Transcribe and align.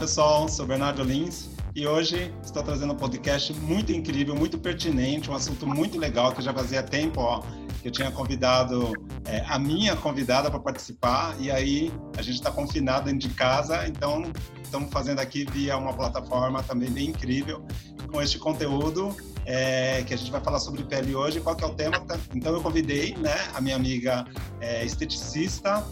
pessoal. 0.00 0.48
Sou 0.48 0.64
Bernardo 0.64 1.02
Lins 1.02 1.50
e 1.76 1.86
hoje 1.86 2.34
estou 2.42 2.62
trazendo 2.62 2.94
um 2.94 2.96
podcast 2.96 3.52
muito 3.52 3.92
incrível, 3.92 4.34
muito 4.34 4.56
pertinente, 4.56 5.30
um 5.30 5.34
assunto 5.34 5.66
muito 5.66 5.98
legal 5.98 6.32
que 6.32 6.40
já 6.40 6.54
fazia 6.54 6.82
tempo, 6.82 7.20
ó, 7.20 7.42
que 7.82 7.88
eu 7.88 7.92
tinha 7.92 8.10
convidado 8.10 8.94
é, 9.26 9.44
a 9.46 9.58
minha 9.58 9.94
convidada 9.94 10.50
para 10.50 10.58
participar 10.58 11.36
e 11.38 11.50
aí 11.50 11.92
a 12.16 12.22
gente 12.22 12.36
está 12.36 12.50
confinado 12.50 13.10
dentro 13.10 13.28
de 13.28 13.34
casa, 13.34 13.86
então 13.86 14.22
estamos 14.62 14.90
fazendo 14.90 15.18
aqui 15.18 15.44
via 15.52 15.76
uma 15.76 15.92
plataforma 15.92 16.62
também 16.62 16.90
bem 16.90 17.08
incrível 17.10 17.62
com 18.10 18.22
este 18.22 18.38
conteúdo 18.38 19.14
é, 19.44 20.02
que 20.04 20.14
a 20.14 20.16
gente 20.16 20.30
vai 20.30 20.40
falar 20.40 20.60
sobre 20.60 20.82
pele 20.82 21.14
hoje. 21.14 21.42
Qual 21.42 21.54
que 21.54 21.62
é 21.62 21.66
o 21.66 21.74
tema? 21.74 22.02
Então 22.34 22.54
eu 22.54 22.62
convidei, 22.62 23.14
né, 23.18 23.36
a 23.52 23.60
minha 23.60 23.76
amiga 23.76 24.24
é, 24.62 24.82
esteticista 24.82 25.86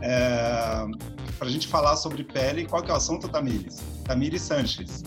é, 0.00 0.86
para 1.38 1.48
a 1.48 1.50
gente 1.50 1.68
falar 1.68 1.96
sobre 1.96 2.24
pele. 2.24 2.66
Qual 2.66 2.82
que 2.82 2.90
é 2.90 2.94
o 2.94 2.96
assunto, 2.96 3.28
Tamires? 3.28 3.80
Tamires 4.04 4.42
Sanches. 4.42 5.04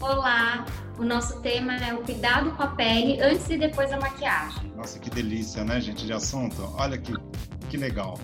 Olá, 0.00 0.66
o 0.98 1.04
nosso 1.04 1.40
tema 1.40 1.76
é 1.76 1.94
o 1.94 1.98
cuidado 1.98 2.50
com 2.52 2.62
a 2.64 2.66
pele 2.66 3.20
antes 3.20 3.48
e 3.48 3.56
depois 3.56 3.90
da 3.90 4.00
maquiagem. 4.00 4.72
Nossa, 4.76 4.98
que 4.98 5.08
delícia, 5.08 5.64
né, 5.64 5.80
gente, 5.80 6.04
de 6.04 6.12
assunto? 6.12 6.74
Olha 6.76 6.98
que, 6.98 7.14
que 7.70 7.76
legal. 7.76 8.18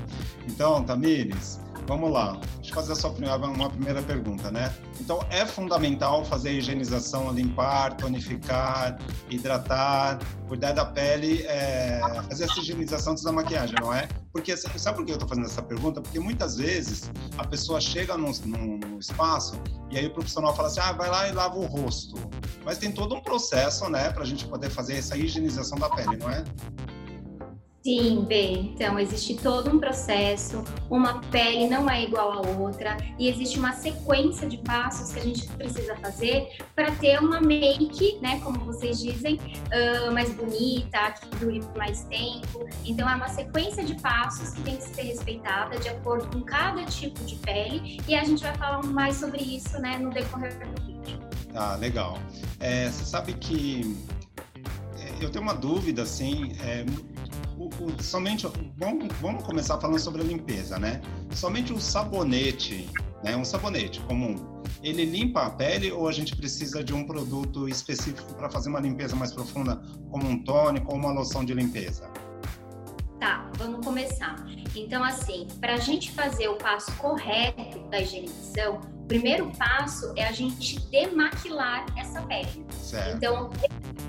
Então, 0.48 0.82
Tamires, 0.82 1.60
Vamos 1.88 2.12
lá, 2.12 2.38
deixa 2.56 2.70
eu 2.70 2.74
fazer 2.74 3.08
primeira, 3.08 3.36
uma 3.38 3.70
primeira 3.70 4.02
pergunta, 4.02 4.50
né? 4.50 4.70
Então, 5.00 5.24
é 5.30 5.46
fundamental 5.46 6.22
fazer 6.22 6.50
a 6.50 6.52
higienização, 6.52 7.32
limpar, 7.32 7.96
tonificar, 7.96 8.98
hidratar, 9.30 10.18
cuidar 10.46 10.72
da 10.72 10.84
pele, 10.84 11.46
é, 11.46 11.98
fazer 12.28 12.44
essa 12.44 12.60
higienização 12.60 13.12
antes 13.12 13.24
da 13.24 13.32
maquiagem, 13.32 13.74
não 13.80 13.90
é? 13.90 14.06
Porque, 14.30 14.54
sabe 14.54 14.98
por 14.98 15.06
que 15.06 15.12
eu 15.12 15.14
estou 15.14 15.26
fazendo 15.26 15.46
essa 15.46 15.62
pergunta? 15.62 16.02
Porque 16.02 16.20
muitas 16.20 16.58
vezes 16.58 17.10
a 17.38 17.46
pessoa 17.46 17.80
chega 17.80 18.18
num, 18.18 18.32
num 18.44 18.98
espaço 18.98 19.58
e 19.90 19.96
aí 19.96 20.06
o 20.08 20.10
profissional 20.10 20.54
fala 20.54 20.68
assim, 20.68 20.80
ah, 20.80 20.92
vai 20.92 21.08
lá 21.08 21.26
e 21.26 21.32
lava 21.32 21.56
o 21.56 21.64
rosto. 21.64 22.16
Mas 22.66 22.76
tem 22.76 22.92
todo 22.92 23.14
um 23.14 23.22
processo, 23.22 23.88
né, 23.88 24.10
para 24.10 24.24
a 24.24 24.26
gente 24.26 24.46
poder 24.46 24.68
fazer 24.68 24.96
essa 24.98 25.16
higienização 25.16 25.78
da 25.78 25.88
pele, 25.88 26.18
não 26.18 26.28
é? 26.28 26.44
Sim, 27.88 28.26
B. 28.28 28.52
Então, 28.74 28.98
existe 28.98 29.32
todo 29.36 29.74
um 29.74 29.78
processo, 29.78 30.62
uma 30.90 31.22
pele 31.30 31.70
não 31.70 31.88
é 31.88 32.04
igual 32.04 32.32
à 32.32 32.46
outra, 32.46 32.98
e 33.18 33.30
existe 33.30 33.58
uma 33.58 33.72
sequência 33.72 34.46
de 34.46 34.58
passos 34.58 35.10
que 35.10 35.18
a 35.18 35.22
gente 35.22 35.46
precisa 35.52 35.96
fazer 35.96 36.50
para 36.74 36.90
ter 36.96 37.18
uma 37.18 37.40
make, 37.40 38.18
né, 38.20 38.40
como 38.40 38.58
vocês 38.60 39.00
dizem, 39.00 39.36
uh, 39.36 40.12
mais 40.12 40.30
bonita, 40.34 41.12
que 41.12 41.34
dure 41.36 41.62
mais 41.78 42.04
tempo. 42.04 42.68
Então, 42.84 43.08
é 43.08 43.14
uma 43.14 43.28
sequência 43.28 43.82
de 43.82 43.94
passos 44.02 44.50
que 44.50 44.60
tem 44.60 44.76
que 44.76 44.84
ser 44.84 45.04
respeitada 45.04 45.78
de 45.78 45.88
acordo 45.88 46.28
com 46.28 46.44
cada 46.44 46.84
tipo 46.84 47.24
de 47.24 47.36
pele, 47.36 48.02
e 48.06 48.14
a 48.14 48.22
gente 48.22 48.42
vai 48.42 48.54
falar 48.58 48.84
mais 48.84 49.16
sobre 49.16 49.42
isso, 49.42 49.80
né, 49.80 49.96
no 49.96 50.10
decorrer 50.10 50.58
do 50.58 50.82
vídeo. 50.82 51.18
Ah, 51.54 51.74
legal. 51.76 52.18
É, 52.60 52.90
você 52.90 53.06
sabe 53.06 53.32
que 53.32 53.96
é, 54.98 55.24
eu 55.24 55.30
tenho 55.30 55.42
uma 55.42 55.54
dúvida, 55.54 56.02
assim, 56.02 56.52
é, 56.60 56.84
o, 57.80 58.02
somente 58.02 58.46
vamos, 58.76 59.08
vamos 59.20 59.44
começar 59.44 59.78
falando 59.78 59.98
sobre 59.98 60.22
a 60.22 60.24
limpeza, 60.24 60.78
né? 60.78 61.00
Somente 61.32 61.72
o 61.72 61.80
sabonete, 61.80 62.88
né? 63.22 63.36
Um 63.36 63.44
sabonete 63.44 64.00
comum, 64.00 64.36
ele 64.82 65.04
limpa 65.04 65.46
a 65.46 65.50
pele 65.50 65.90
ou 65.92 66.08
a 66.08 66.12
gente 66.12 66.36
precisa 66.36 66.82
de 66.82 66.94
um 66.94 67.04
produto 67.04 67.68
específico 67.68 68.34
para 68.34 68.50
fazer 68.50 68.68
uma 68.68 68.80
limpeza 68.80 69.16
mais 69.16 69.32
profunda, 69.32 69.82
como 70.10 70.28
um 70.28 70.42
tônico 70.42 70.92
ou 70.92 70.98
uma 70.98 71.12
loção 71.12 71.44
de 71.44 71.54
limpeza? 71.54 72.10
Tá, 73.18 73.50
vamos 73.56 73.84
começar. 73.84 74.36
Então, 74.76 75.02
assim, 75.02 75.48
para 75.60 75.74
a 75.74 75.78
gente 75.78 76.12
fazer 76.12 76.48
o 76.48 76.54
passo 76.54 76.92
correto 76.96 77.80
da 77.90 78.00
higienização, 78.00 78.80
o 78.94 79.06
primeiro 79.08 79.50
passo 79.58 80.12
é 80.14 80.24
a 80.24 80.30
gente 80.30 80.78
demaquilar 80.88 81.84
essa 81.98 82.22
pele. 82.22 82.64
Certo. 82.70 83.16
Então, 83.16 83.50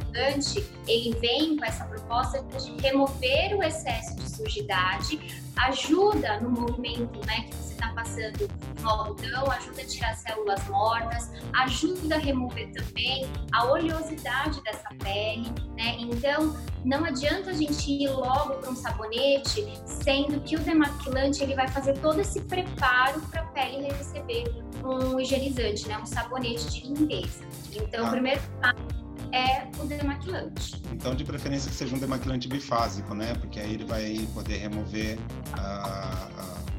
estudante, 0.10 0.66
ele 0.88 1.16
vem 1.20 1.58
com 1.58 1.66
essa 1.66 1.86
proposta 1.86 2.42
de 2.42 2.72
remover 2.82 3.56
o 3.56 3.64
excesso 3.64 4.16
de 4.16 4.30
sujidade, 4.30 5.20
ajuda 5.56 6.40
no 6.40 6.50
movimento 6.50 7.26
né, 7.26 7.44
que 7.44 7.56
você 7.56 7.74
está 7.74 7.90
passando 7.94 8.50
no 8.82 8.90
algodão, 8.90 9.52
ajuda 9.52 9.82
a 9.82 9.86
tirar 9.86 10.16
células 10.16 10.68
mortas, 10.68 11.32
ajuda 11.54 12.16
a 12.16 12.18
remover 12.18 12.72
também 12.72 13.26
a 13.52 13.66
oleosidade 13.66 14.62
dessa 14.64 14.90
pele, 15.00 15.50
né? 15.78 15.96
Então, 16.00 16.56
não 16.84 17.06
adianta 17.06 17.52
a 17.52 17.54
gente 17.54 17.92
ir 17.92 18.10
logo 18.10 18.56
para 18.56 18.70
um 18.70 18.76
sabonete, 18.76 19.66
sendo 19.86 20.42
que 20.42 20.56
o 20.56 20.60
demaquilante 20.60 21.44
ele 21.44 21.56
vai 21.56 21.68
fazer 21.68 21.98
todo 22.00 22.20
esse 22.20 22.42
preparo 22.42 23.22
para 23.30 23.42
a 23.42 23.46
pele 23.46 23.92
receber 23.94 24.64
um 24.84 25.20
higienizante, 25.20 25.88
né? 25.88 25.98
Um 25.98 26.06
sabonete 26.06 26.70
de 26.70 26.88
limpeza. 26.88 27.46
Então, 27.74 28.06
ah. 28.06 28.08
o 28.08 28.12
primeiro 28.12 28.42
passo 28.62 29.00
é 29.32 29.68
o 29.80 29.86
demaquilante. 29.86 30.82
Então, 30.92 31.16
de 31.16 31.24
preferência 31.24 31.70
que 31.70 31.76
seja 31.76 31.96
um 31.96 32.00
demaquilante 32.00 32.48
bifásico, 32.48 33.14
né? 33.14 33.34
Porque 33.36 33.60
aí 33.60 33.74
ele 33.74 33.86
vai 33.86 34.28
poder 34.34 34.58
remover 34.58 35.18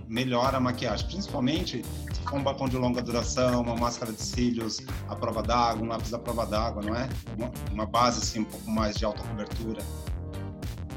melhor 0.08 0.54
a 0.54 0.60
maquiagem, 0.60 1.06
principalmente 1.06 1.84
se 2.12 2.20
for 2.22 2.34
um 2.34 2.42
batom 2.42 2.68
de 2.68 2.76
longa 2.76 3.00
duração, 3.00 3.62
uma 3.62 3.76
máscara 3.76 4.12
de 4.12 4.20
cílios 4.20 4.80
à 5.08 5.14
prova 5.14 5.42
d'água, 5.42 5.84
um 5.84 5.88
lápis 5.88 6.12
à 6.12 6.18
prova 6.18 6.44
d'água, 6.44 6.82
não 6.82 6.96
é? 6.96 7.08
Uma, 7.38 7.50
uma, 7.70 7.86
base 7.86 8.20
assim 8.20 8.40
um 8.40 8.44
pouco 8.44 8.68
mais 8.68 8.96
de 8.96 9.04
alta 9.04 9.22
cobertura. 9.22 9.80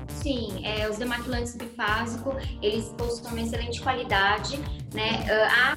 Sim, 0.07 0.65
é, 0.65 0.89
os 0.89 0.97
demaquilantes 0.97 1.55
bifásicos, 1.55 2.35
eles 2.61 2.85
possuem 2.97 3.33
uma 3.33 3.41
excelente 3.41 3.81
qualidade, 3.81 4.57
né? 4.93 5.25
A 5.47 5.75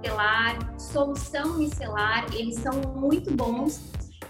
micelar, 0.00 0.78
solução 0.78 1.58
micelar, 1.58 2.26
eles 2.32 2.56
são 2.56 2.72
muito 2.94 3.34
bons 3.34 3.80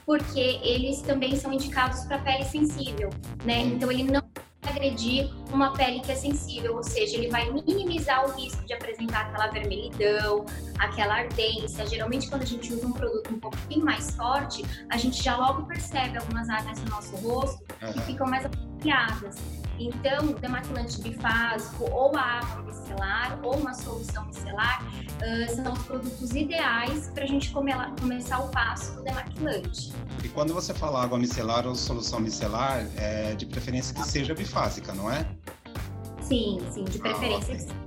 porque 0.06 0.60
eles 0.62 1.02
também 1.02 1.36
são 1.36 1.52
indicados 1.52 2.04
para 2.04 2.18
pele 2.18 2.44
sensível, 2.44 3.10
né? 3.44 3.60
Então 3.62 3.90
ele 3.90 4.04
não 4.04 4.22
vai 4.62 4.72
agredir 4.72 5.28
uma 5.52 5.72
pele 5.72 6.00
que 6.00 6.12
é 6.12 6.14
sensível, 6.14 6.76
ou 6.76 6.82
seja, 6.82 7.16
ele 7.16 7.28
vai 7.28 7.50
minimizar 7.50 8.24
o 8.24 8.32
risco 8.32 8.64
de 8.64 8.72
apresentar 8.72 9.26
aquela 9.26 9.48
vermelhidão, 9.48 10.46
aquela 10.78 11.16
ardência. 11.16 11.84
Geralmente, 11.86 12.28
quando 12.28 12.42
a 12.42 12.46
gente 12.46 12.72
usa 12.72 12.86
um 12.86 12.92
produto 12.92 13.34
um 13.34 13.40
pouquinho 13.40 13.84
mais 13.84 14.14
forte, 14.14 14.64
a 14.88 14.96
gente 14.96 15.22
já 15.22 15.36
logo 15.36 15.66
percebe 15.66 16.16
algumas 16.18 16.48
áreas 16.48 16.80
no 16.82 16.90
nosso 16.90 17.16
rosto 17.16 17.64
que 17.92 18.00
ficam 18.02 18.26
mais 18.28 18.46
Então, 19.78 20.32
demaquilante 20.40 21.00
bifásico 21.02 21.84
ou 21.90 22.16
a 22.16 22.22
água 22.22 22.62
micelar 22.62 23.38
ou 23.42 23.56
uma 23.56 23.74
solução 23.74 24.24
micelar 24.26 24.82
uh, 24.82 25.54
são 25.54 25.72
os 25.72 25.82
produtos 25.82 26.30
ideais 26.34 27.10
para 27.10 27.24
a 27.24 27.26
gente 27.26 27.50
come 27.52 27.72
começar 28.00 28.38
o 28.38 28.48
passo 28.48 28.96
do 28.96 29.02
demaquilante. 29.02 29.92
E 30.24 30.28
quando 30.30 30.54
você 30.54 30.72
fala 30.72 31.02
água 31.02 31.18
micelar 31.18 31.66
ou 31.66 31.74
solução 31.74 32.20
micelar, 32.20 32.86
é 32.96 33.34
de 33.34 33.44
preferência 33.44 33.94
que 33.94 34.02
seja 34.02 34.34
bifásica, 34.34 34.94
não 34.94 35.10
é? 35.10 35.26
Sim, 36.22 36.58
sim, 36.70 36.84
de 36.84 36.98
preferência 36.98 37.54
ah, 37.54 37.62
okay. 37.62 37.86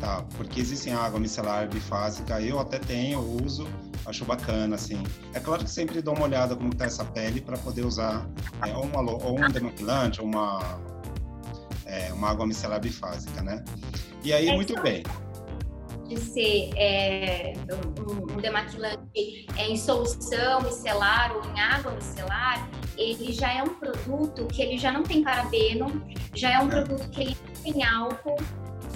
Tá, 0.00 0.24
porque 0.36 0.60
existem 0.60 0.94
água 0.94 1.20
micelar 1.20 1.68
bifásica, 1.68 2.40
eu 2.40 2.58
até 2.58 2.78
tenho, 2.78 3.18
eu 3.18 3.44
uso, 3.44 3.66
acho 4.06 4.24
bacana, 4.24 4.74
assim. 4.74 5.02
É 5.34 5.40
claro 5.40 5.64
que 5.64 5.70
sempre 5.70 6.00
dou 6.00 6.14
uma 6.14 6.24
olhada 6.24 6.56
como 6.56 6.70
está 6.70 6.86
essa 6.86 7.04
pele 7.04 7.40
para 7.40 7.56
poder 7.58 7.84
usar 7.84 8.28
é, 8.66 8.74
ou, 8.74 8.84
uma, 8.84 9.00
ou 9.00 9.38
um 9.38 9.48
demaquilante, 9.50 10.20
ou 10.20 10.26
uma, 10.26 10.80
é, 11.84 12.12
uma 12.12 12.30
água 12.30 12.46
micelar 12.46 12.80
bifásica, 12.80 13.42
né? 13.42 13.64
E 14.22 14.32
aí, 14.32 14.48
é 14.48 14.54
muito 14.54 14.80
bem. 14.82 15.02
De 16.08 16.18
ser 16.18 16.70
é, 16.76 17.52
um, 17.70 18.34
um, 18.34 18.36
demaquilante 18.38 19.46
em 19.58 19.76
solução 19.76 20.62
micelar 20.62 21.36
ou 21.36 21.44
em 21.44 21.60
água 21.60 21.92
micelar, 21.92 22.68
ele 22.96 23.32
já 23.32 23.52
é 23.52 23.62
um 23.62 23.74
produto 23.74 24.46
que 24.46 24.62
ele 24.62 24.78
já 24.78 24.90
não 24.90 25.02
tem 25.02 25.22
parabeno, 25.22 26.02
já 26.34 26.50
é 26.50 26.58
um 26.58 26.66
é. 26.68 26.70
produto 26.70 27.08
que 27.10 27.22
ele 27.22 27.36
tem 27.62 27.84
álcool, 27.84 28.36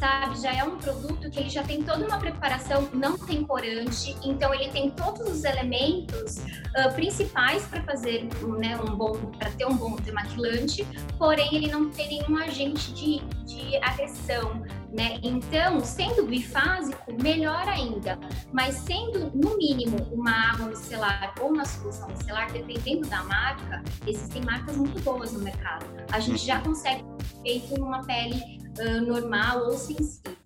sabe? 0.03 0.41
Já 0.41 0.53
é 0.53 0.65
um 0.65 0.77
produto 0.79 1.31
que 1.31 1.39
ele 1.39 1.49
já 1.49 1.63
tem 1.63 1.81
toda 1.85 2.05
uma 2.05 2.19
preparação, 2.19 2.89
não 2.93 3.17
tem 3.17 3.45
corante, 3.45 4.17
então 4.25 4.53
ele 4.53 4.69
tem 4.69 4.91
todos 4.91 5.29
os 5.29 5.45
elementos 5.45 6.39
uh, 6.39 6.93
principais 6.93 7.65
para 7.67 7.85
fazer 7.85 8.29
né, 8.59 8.77
um 8.81 8.97
bom, 8.97 9.13
para 9.39 9.49
ter 9.53 9.65
um 9.65 9.77
bom 9.77 9.95
demaquilante, 9.95 10.85
porém 11.17 11.55
ele 11.55 11.71
não 11.71 11.89
tem 11.89 12.19
nenhum 12.19 12.37
agente 12.37 12.93
de, 12.93 13.21
de 13.45 13.77
agressão, 13.77 14.65
né? 14.93 15.21
Então, 15.23 15.81
sendo 15.85 16.27
bifásico, 16.27 17.13
melhor 17.23 17.69
ainda, 17.69 18.19
mas 18.53 18.75
sendo 18.75 19.31
no 19.33 19.57
mínimo 19.57 19.99
uma 20.11 20.51
água 20.51 20.67
micelar 20.67 21.33
ou 21.41 21.51
uma 21.51 21.65
solução 21.65 22.09
micelar, 22.09 22.53
dependendo 22.53 23.09
da 23.09 23.23
marca, 23.23 23.85
existem 24.05 24.43
marcas 24.43 24.77
muito 24.77 25.01
boas 25.03 25.33
no 25.33 25.39
mercado. 25.39 25.87
A 26.11 26.19
gente 26.19 26.45
já 26.45 26.61
consegue 26.61 27.05
feito 27.45 27.79
numa 27.79 28.03
pele 28.03 28.62
uh, 28.79 29.01
normal 29.07 29.67
ou 29.67 29.79
sensível. 29.79 30.37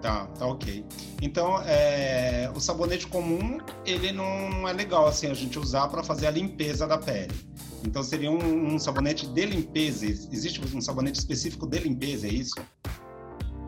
Tá, 0.00 0.26
tá 0.26 0.46
ok. 0.46 0.84
Então, 1.20 1.60
é, 1.62 2.50
o 2.54 2.60
sabonete 2.60 3.06
comum, 3.06 3.58
ele 3.84 4.12
não 4.12 4.66
é 4.66 4.72
legal 4.72 5.06
assim 5.06 5.26
a 5.26 5.34
gente 5.34 5.58
usar 5.58 5.88
para 5.88 6.02
fazer 6.02 6.26
a 6.26 6.30
limpeza 6.30 6.86
da 6.86 6.96
pele. 6.96 7.34
Então, 7.84 8.02
seria 8.02 8.30
um, 8.30 8.74
um, 8.74 8.78
sabonete 8.78 9.26
de 9.26 9.46
limpeza. 9.46 10.06
Existe 10.06 10.60
um 10.74 10.80
sabonete 10.80 11.18
específico 11.18 11.66
de 11.66 11.78
limpeza, 11.80 12.26
é 12.26 12.30
isso? 12.30 12.54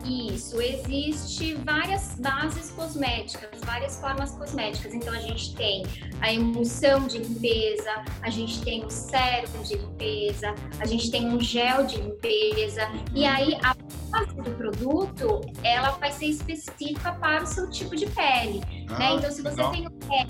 Isso, 0.05 0.61
existe 0.61 1.53
várias 1.55 2.15
bases 2.19 2.71
cosméticas, 2.71 3.49
várias 3.61 3.99
formas 4.01 4.31
cosméticas. 4.31 4.93
Então 4.93 5.13
a 5.13 5.19
gente 5.19 5.55
tem 5.55 5.83
a 6.19 6.33
emulsão 6.33 7.07
de 7.07 7.19
limpeza, 7.19 8.03
a 8.21 8.29
gente 8.29 8.61
tem 8.63 8.83
o 8.85 8.89
sérum 8.89 9.63
de 9.63 9.75
limpeza, 9.75 10.53
a 10.79 10.85
gente 10.85 11.09
tem 11.09 11.27
um 11.27 11.39
gel 11.39 11.85
de 11.85 12.01
limpeza. 12.01 12.81
E 13.15 13.23
aí 13.25 13.55
a 13.63 13.73
base 14.13 14.35
do 14.35 14.51
produto, 14.51 15.41
ela 15.63 15.91
vai 15.91 16.11
ser 16.11 16.27
específica 16.27 17.13
para 17.13 17.43
o 17.43 17.45
seu 17.45 17.69
tipo 17.69 17.95
de 17.95 18.05
pele. 18.05 18.59
Né? 18.59 18.85
Ah, 18.89 18.99
né? 18.99 19.13
Então 19.15 19.31
se 19.31 19.41
você 19.41 19.63
tem 19.71 19.89
pele 19.89 20.27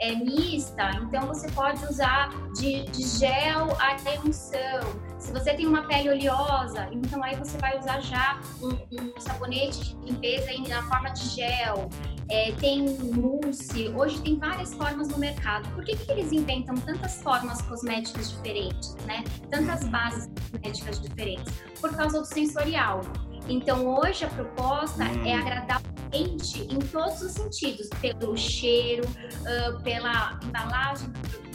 é, 0.00 0.14
mista, 0.14 0.90
então 1.02 1.26
você 1.26 1.50
pode 1.50 1.84
usar 1.84 2.30
de, 2.54 2.84
de 2.84 3.02
gel 3.18 3.76
a 3.78 3.96
emulsão. 4.14 5.10
Se 5.18 5.30
você 5.30 5.52
tem 5.52 5.66
uma 5.66 5.82
pele 5.82 6.08
oleosa, 6.08 6.88
então 6.90 7.22
aí 7.22 7.36
você 7.36 7.58
vai 7.58 7.78
usar 7.78 8.00
já 8.00 8.40
um, 8.62 8.70
um 8.98 9.20
sabonete 9.20 9.94
de 9.94 10.06
limpeza 10.06 10.50
na 10.68 10.82
forma 10.84 11.10
de 11.10 11.28
gel. 11.28 11.90
É, 12.30 12.52
tem 12.52 12.96
mousse, 13.14 13.88
hoje 13.88 14.20
tem 14.22 14.38
várias 14.38 14.72
formas 14.74 15.08
no 15.08 15.18
mercado. 15.18 15.68
Por 15.74 15.84
que, 15.84 15.96
que 15.96 16.10
eles 16.12 16.32
inventam 16.32 16.76
tantas 16.76 17.20
formas 17.22 17.60
cosméticas 17.62 18.30
diferentes, 18.30 18.94
né? 19.06 19.24
Tantas 19.50 19.84
bases 19.88 20.30
cosméticas 20.50 21.00
diferentes? 21.00 21.52
Por 21.80 21.94
causa 21.96 22.20
do 22.20 22.24
sensorial. 22.24 23.02
Então 23.48 23.84
hoje 23.98 24.24
a 24.24 24.28
proposta 24.28 25.04
hum. 25.04 25.26
é 25.26 25.34
agradar 25.34 25.80
o 25.80 26.10
cliente 26.10 26.62
em 26.62 26.78
todos 26.78 27.20
os 27.20 27.32
sentidos, 27.32 27.88
pelo 28.00 28.36
cheiro, 28.36 29.04
uh, 29.06 29.80
pela 29.82 30.38
embalagem 30.44 31.08
do 31.08 31.28
produto 31.28 31.49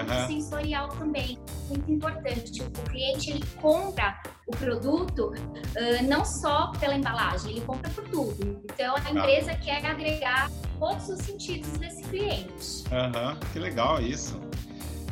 uhum. 0.00 0.26
sensorial 0.26 0.88
também. 0.88 1.38
Muito 1.68 1.90
importante. 1.90 2.62
O 2.62 2.70
cliente 2.70 3.30
ele 3.30 3.44
compra 3.60 4.20
o 4.46 4.56
produto 4.56 5.32
uh, 5.32 6.08
não 6.08 6.24
só 6.24 6.72
pela 6.72 6.94
embalagem, 6.94 7.52
ele 7.52 7.60
compra 7.62 7.90
por 7.90 8.04
tudo. 8.08 8.62
Então 8.64 8.96
a 8.96 9.00
tá. 9.00 9.10
empresa 9.10 9.54
quer 9.54 9.84
agregar 9.84 10.50
todos 10.78 11.08
os 11.08 11.18
sentidos 11.20 11.70
desse 11.72 12.02
cliente. 12.04 12.84
Uhum. 12.90 13.36
Que 13.52 13.58
legal 13.58 14.00
isso. 14.00 14.40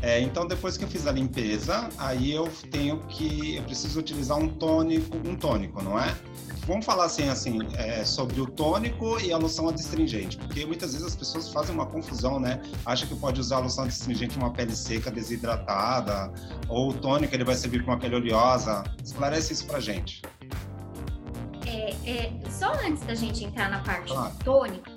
É, 0.02 0.18
então, 0.18 0.46
depois 0.46 0.78
que 0.78 0.84
eu 0.84 0.88
fiz 0.88 1.06
a 1.06 1.12
limpeza, 1.12 1.88
aí 1.98 2.32
eu 2.32 2.50
tenho 2.70 3.00
que, 3.00 3.56
eu 3.56 3.62
preciso 3.64 4.00
utilizar 4.00 4.38
um 4.38 4.48
tônico, 4.48 5.16
um 5.28 5.36
tônico, 5.36 5.82
não 5.82 5.98
é? 6.00 6.16
Vamos 6.66 6.84
falar 6.84 7.06
assim, 7.06 7.28
assim, 7.28 7.58
é, 7.74 8.04
sobre 8.04 8.40
o 8.40 8.46
tônico 8.46 9.18
e 9.20 9.32
a 9.32 9.36
loção 9.38 9.68
adstringente, 9.68 10.36
porque 10.36 10.64
muitas 10.64 10.92
vezes 10.92 11.06
as 11.06 11.16
pessoas 11.16 11.48
fazem 11.48 11.74
uma 11.74 11.86
confusão, 11.86 12.38
né? 12.38 12.60
Acha 12.84 13.06
que 13.06 13.14
pode 13.14 13.40
usar 13.40 13.56
a 13.56 13.60
loção 13.60 13.84
adstringente 13.84 14.36
em 14.36 14.40
uma 14.40 14.52
pele 14.52 14.76
seca, 14.76 15.10
desidratada, 15.10 16.32
ou 16.68 16.90
o 16.90 16.94
tônico 16.94 17.34
ele 17.34 17.44
vai 17.44 17.54
servir 17.54 17.82
para 17.82 17.94
uma 17.94 17.98
pele 17.98 18.16
oleosa. 18.16 18.84
Esclarece 19.02 19.52
isso 19.52 19.66
pra 19.66 19.80
gente. 19.80 20.22
É, 21.66 21.94
é, 22.08 22.32
só 22.50 22.72
antes 22.86 23.04
da 23.04 23.14
gente 23.14 23.44
entrar 23.44 23.70
na 23.70 23.80
parte 23.80 24.12
claro. 24.12 24.32
do 24.32 24.44
tônico, 24.44 24.90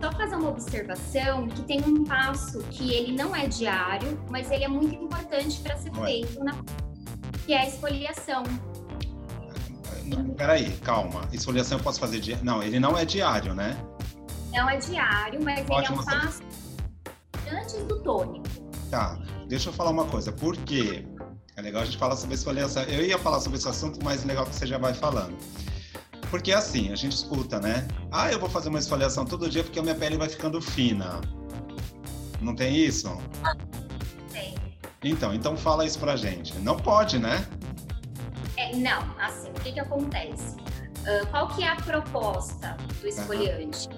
só 0.00 0.10
fazer 0.12 0.36
uma 0.36 0.48
observação 0.48 1.46
que 1.48 1.62
tem 1.62 1.80
um 1.82 2.04
passo 2.04 2.60
que 2.70 2.92
ele 2.92 3.12
não 3.12 3.36
é 3.36 3.46
diário, 3.46 4.18
mas 4.30 4.50
ele 4.50 4.64
é 4.64 4.68
muito 4.68 4.94
importante 4.94 5.60
para 5.60 5.76
ser 5.76 5.92
feito, 5.92 6.42
na... 6.42 6.52
que 7.44 7.52
é 7.52 7.60
a 7.60 7.68
esfoliação. 7.68 8.42
Peraí, 10.36 10.70
calma. 10.78 11.28
Esfoliação 11.32 11.78
eu 11.78 11.84
posso 11.84 12.00
fazer 12.00 12.20
diário? 12.20 12.44
Não, 12.44 12.62
ele 12.62 12.78
não 12.80 12.96
é 12.96 13.04
diário, 13.04 13.54
né? 13.54 13.76
Não 14.52 14.68
é 14.68 14.76
diário, 14.76 15.42
mas 15.42 15.60
Pode 15.66 15.86
ele 15.86 15.88
é 15.88 15.92
um 15.92 15.96
mostrar. 15.96 16.20
passo 16.20 16.42
antes 17.52 17.74
do 17.84 18.00
tônico. 18.00 18.46
Tá, 18.90 19.18
deixa 19.48 19.68
eu 19.68 19.72
falar 19.72 19.90
uma 19.90 20.04
coisa. 20.06 20.32
Por 20.32 20.56
quê? 20.56 21.06
É 21.56 21.62
legal 21.62 21.82
a 21.82 21.84
gente 21.84 21.98
falar 21.98 22.16
sobre 22.16 22.34
esfoliação. 22.34 22.82
Eu 22.84 23.04
ia 23.04 23.18
falar 23.18 23.40
sobre 23.40 23.58
esse 23.58 23.68
assunto, 23.68 23.98
mas 24.02 24.24
é 24.24 24.26
legal 24.26 24.46
que 24.46 24.54
você 24.54 24.66
já 24.66 24.78
vai 24.78 24.94
falando. 24.94 25.36
Porque 26.30 26.52
assim, 26.52 26.92
a 26.92 26.96
gente 26.96 27.12
escuta, 27.16 27.60
né? 27.60 27.86
Ah, 28.10 28.30
eu 28.30 28.38
vou 28.38 28.48
fazer 28.48 28.68
uma 28.68 28.78
esfoliação 28.78 29.24
todo 29.24 29.48
dia 29.50 29.64
porque 29.64 29.78
a 29.78 29.82
minha 29.82 29.94
pele 29.94 30.16
vai 30.16 30.28
ficando 30.28 30.60
fina. 30.60 31.20
Não 32.40 32.54
tem 32.54 32.76
isso? 32.76 33.10
Tem. 34.32 34.54
Então, 35.02 35.34
então 35.34 35.56
fala 35.56 35.84
isso 35.84 35.98
pra 35.98 36.16
gente. 36.16 36.56
Não 36.60 36.76
pode, 36.76 37.18
né? 37.18 37.46
É, 38.70 38.76
não, 38.76 39.02
assim, 39.18 39.50
o 39.50 39.54
que 39.54 39.72
que 39.72 39.80
acontece? 39.80 40.56
Uh, 41.00 41.26
qual 41.30 41.48
que 41.48 41.62
é 41.62 41.68
a 41.68 41.76
proposta 41.76 42.76
do 43.00 43.08
esfoliante? 43.08 43.88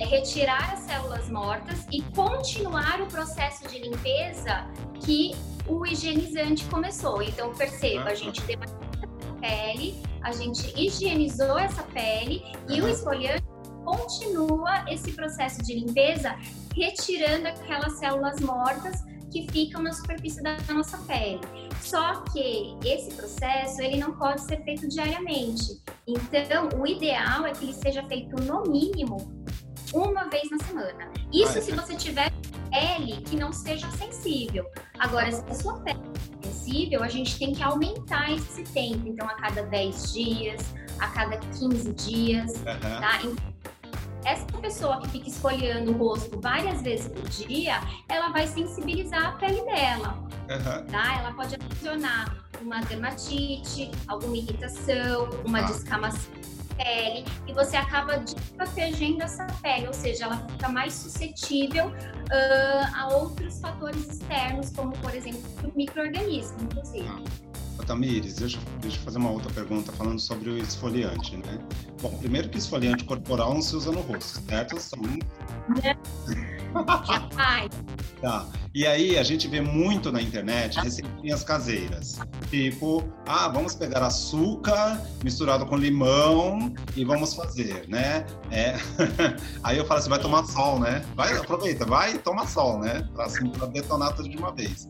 É 0.00 0.04
retirar 0.04 0.72
as 0.72 0.80
células 0.80 1.28
mortas 1.28 1.86
e 1.90 2.02
continuar 2.14 3.00
o 3.00 3.06
processo 3.06 3.66
de 3.68 3.78
limpeza 3.80 4.66
que 5.04 5.34
o 5.66 5.84
higienizante 5.86 6.64
começou. 6.66 7.22
Então, 7.22 7.52
perceba, 7.54 8.10
a 8.10 8.14
gente 8.14 8.40
deu 8.42 8.58
a 8.62 9.40
pele, 9.40 10.00
a 10.22 10.32
gente 10.32 10.72
higienizou 10.80 11.58
essa 11.58 11.82
pele 11.82 12.42
e 12.68 12.80
o 12.80 12.88
esfoliante 12.88 13.44
continua 13.84 14.84
esse 14.88 15.12
processo 15.12 15.62
de 15.62 15.74
limpeza, 15.74 16.36
retirando 16.76 17.48
aquelas 17.48 17.98
células 17.98 18.40
mortas 18.40 19.02
que 19.30 19.46
ficam 19.50 19.82
na 19.82 19.92
superfície 19.92 20.42
da 20.42 20.56
nossa 20.72 20.98
pele. 20.98 21.40
Só 21.80 22.22
que 22.32 22.76
esse 22.84 23.14
processo 23.14 23.80
ele 23.80 23.98
não 23.98 24.12
pode 24.16 24.40
ser 24.42 24.62
feito 24.64 24.88
diariamente. 24.88 25.80
Então, 26.06 26.68
o 26.78 26.86
ideal 26.86 27.46
é 27.46 27.52
que 27.52 27.64
ele 27.64 27.74
seja 27.74 28.02
feito 28.08 28.36
no 28.42 28.62
mínimo 28.62 29.44
uma 29.92 30.24
vez 30.24 30.50
na 30.50 30.58
semana. 30.64 31.10
Isso 31.32 31.60
se 31.62 31.72
você 31.72 31.94
tiver 31.94 32.30
pele 32.70 33.22
que 33.22 33.36
não 33.36 33.52
seja 33.52 33.90
sensível. 33.92 34.64
Agora, 34.98 35.30
se 35.32 35.42
a 35.48 35.54
sua 35.54 35.80
pele 35.80 36.00
é 36.42 36.46
sensível, 36.46 37.02
a 37.02 37.08
gente 37.08 37.38
tem 37.38 37.52
que 37.52 37.62
aumentar 37.62 38.32
esse 38.32 38.62
tempo. 38.64 39.08
Então, 39.08 39.26
a 39.26 39.34
cada 39.34 39.62
10 39.62 40.12
dias, 40.12 40.74
a 40.98 41.08
cada 41.08 41.36
15 41.38 41.92
dias, 41.94 42.52
uhum. 42.52 43.00
tá? 43.00 43.20
Então, 43.22 43.58
essa 44.24 44.46
pessoa 44.60 45.00
que 45.00 45.08
fica 45.08 45.28
esfoliando 45.28 45.92
o 45.92 45.96
rosto 45.96 46.40
várias 46.40 46.82
vezes 46.82 47.08
por 47.08 47.22
dia, 47.28 47.80
ela 48.08 48.28
vai 48.30 48.46
sensibilizar 48.46 49.26
a 49.26 49.32
pele 49.32 49.62
dela. 49.62 50.18
Uhum. 50.50 50.86
Tá? 50.86 51.18
Ela 51.18 51.32
pode 51.32 51.54
adicionar 51.54 52.36
uma 52.60 52.80
dermatite, 52.80 53.90
alguma 54.06 54.36
irritação, 54.36 55.28
uma 55.44 55.60
ah. 55.60 55.62
descamação 55.62 56.32
pele 56.78 57.24
e 57.46 57.52
você 57.52 57.76
acaba 57.76 58.22
protegendo 58.56 59.22
essa 59.22 59.44
pele, 59.60 59.88
ou 59.88 59.92
seja, 59.92 60.24
ela 60.24 60.36
fica 60.48 60.68
mais 60.68 60.94
suscetível 60.94 61.88
uh, 61.88 62.96
a 62.96 63.08
outros 63.08 63.60
fatores 63.60 64.08
externos, 64.08 64.70
como 64.70 64.92
por 64.98 65.14
exemplo 65.14 65.42
o 65.64 65.76
microorganismo, 65.76 66.56
inclusive. 66.62 67.08
Ah. 67.08 67.47
Tamires, 67.84 68.36
deixa, 68.36 68.58
deixa 68.80 68.98
eu 68.98 69.02
fazer 69.02 69.18
uma 69.18 69.30
outra 69.30 69.50
pergunta 69.52 69.92
falando 69.92 70.18
sobre 70.20 70.50
o 70.50 70.58
esfoliante, 70.58 71.36
né? 71.36 71.58
Bom, 72.00 72.10
primeiro 72.18 72.48
que 72.48 72.58
esfoliante 72.58 73.04
corporal 73.04 73.54
não 73.54 73.62
se 73.62 73.76
usa 73.76 73.92
no 73.92 74.00
rosto, 74.00 74.40
certo? 74.48 74.78
São... 74.80 75.00
Tá. 78.20 78.46
E 78.74 78.86
aí 78.86 79.16
a 79.16 79.22
gente 79.22 79.46
vê 79.48 79.60
muito 79.60 80.10
na 80.10 80.20
internet 80.20 80.78
receitinhas 80.80 81.44
caseiras. 81.44 82.18
Tipo, 82.50 83.04
ah, 83.26 83.48
vamos 83.48 83.74
pegar 83.74 84.04
açúcar 84.04 85.00
misturado 85.22 85.64
com 85.66 85.76
limão 85.76 86.74
e 86.96 87.04
vamos 87.04 87.34
fazer, 87.34 87.88
né? 87.88 88.26
É... 88.50 88.76
aí 89.62 89.78
eu 89.78 89.86
falo 89.86 90.00
assim, 90.00 90.10
vai 90.10 90.18
tomar 90.18 90.44
sol, 90.44 90.80
né? 90.80 91.04
Vai, 91.14 91.36
aproveita, 91.36 91.86
vai 91.86 92.18
toma 92.18 92.46
sol, 92.46 92.80
né? 92.80 93.08
Pra, 93.14 93.26
assim, 93.26 93.48
pra 93.50 93.66
detonar 93.66 94.14
tudo 94.14 94.28
de 94.28 94.36
uma 94.36 94.52
vez. 94.52 94.88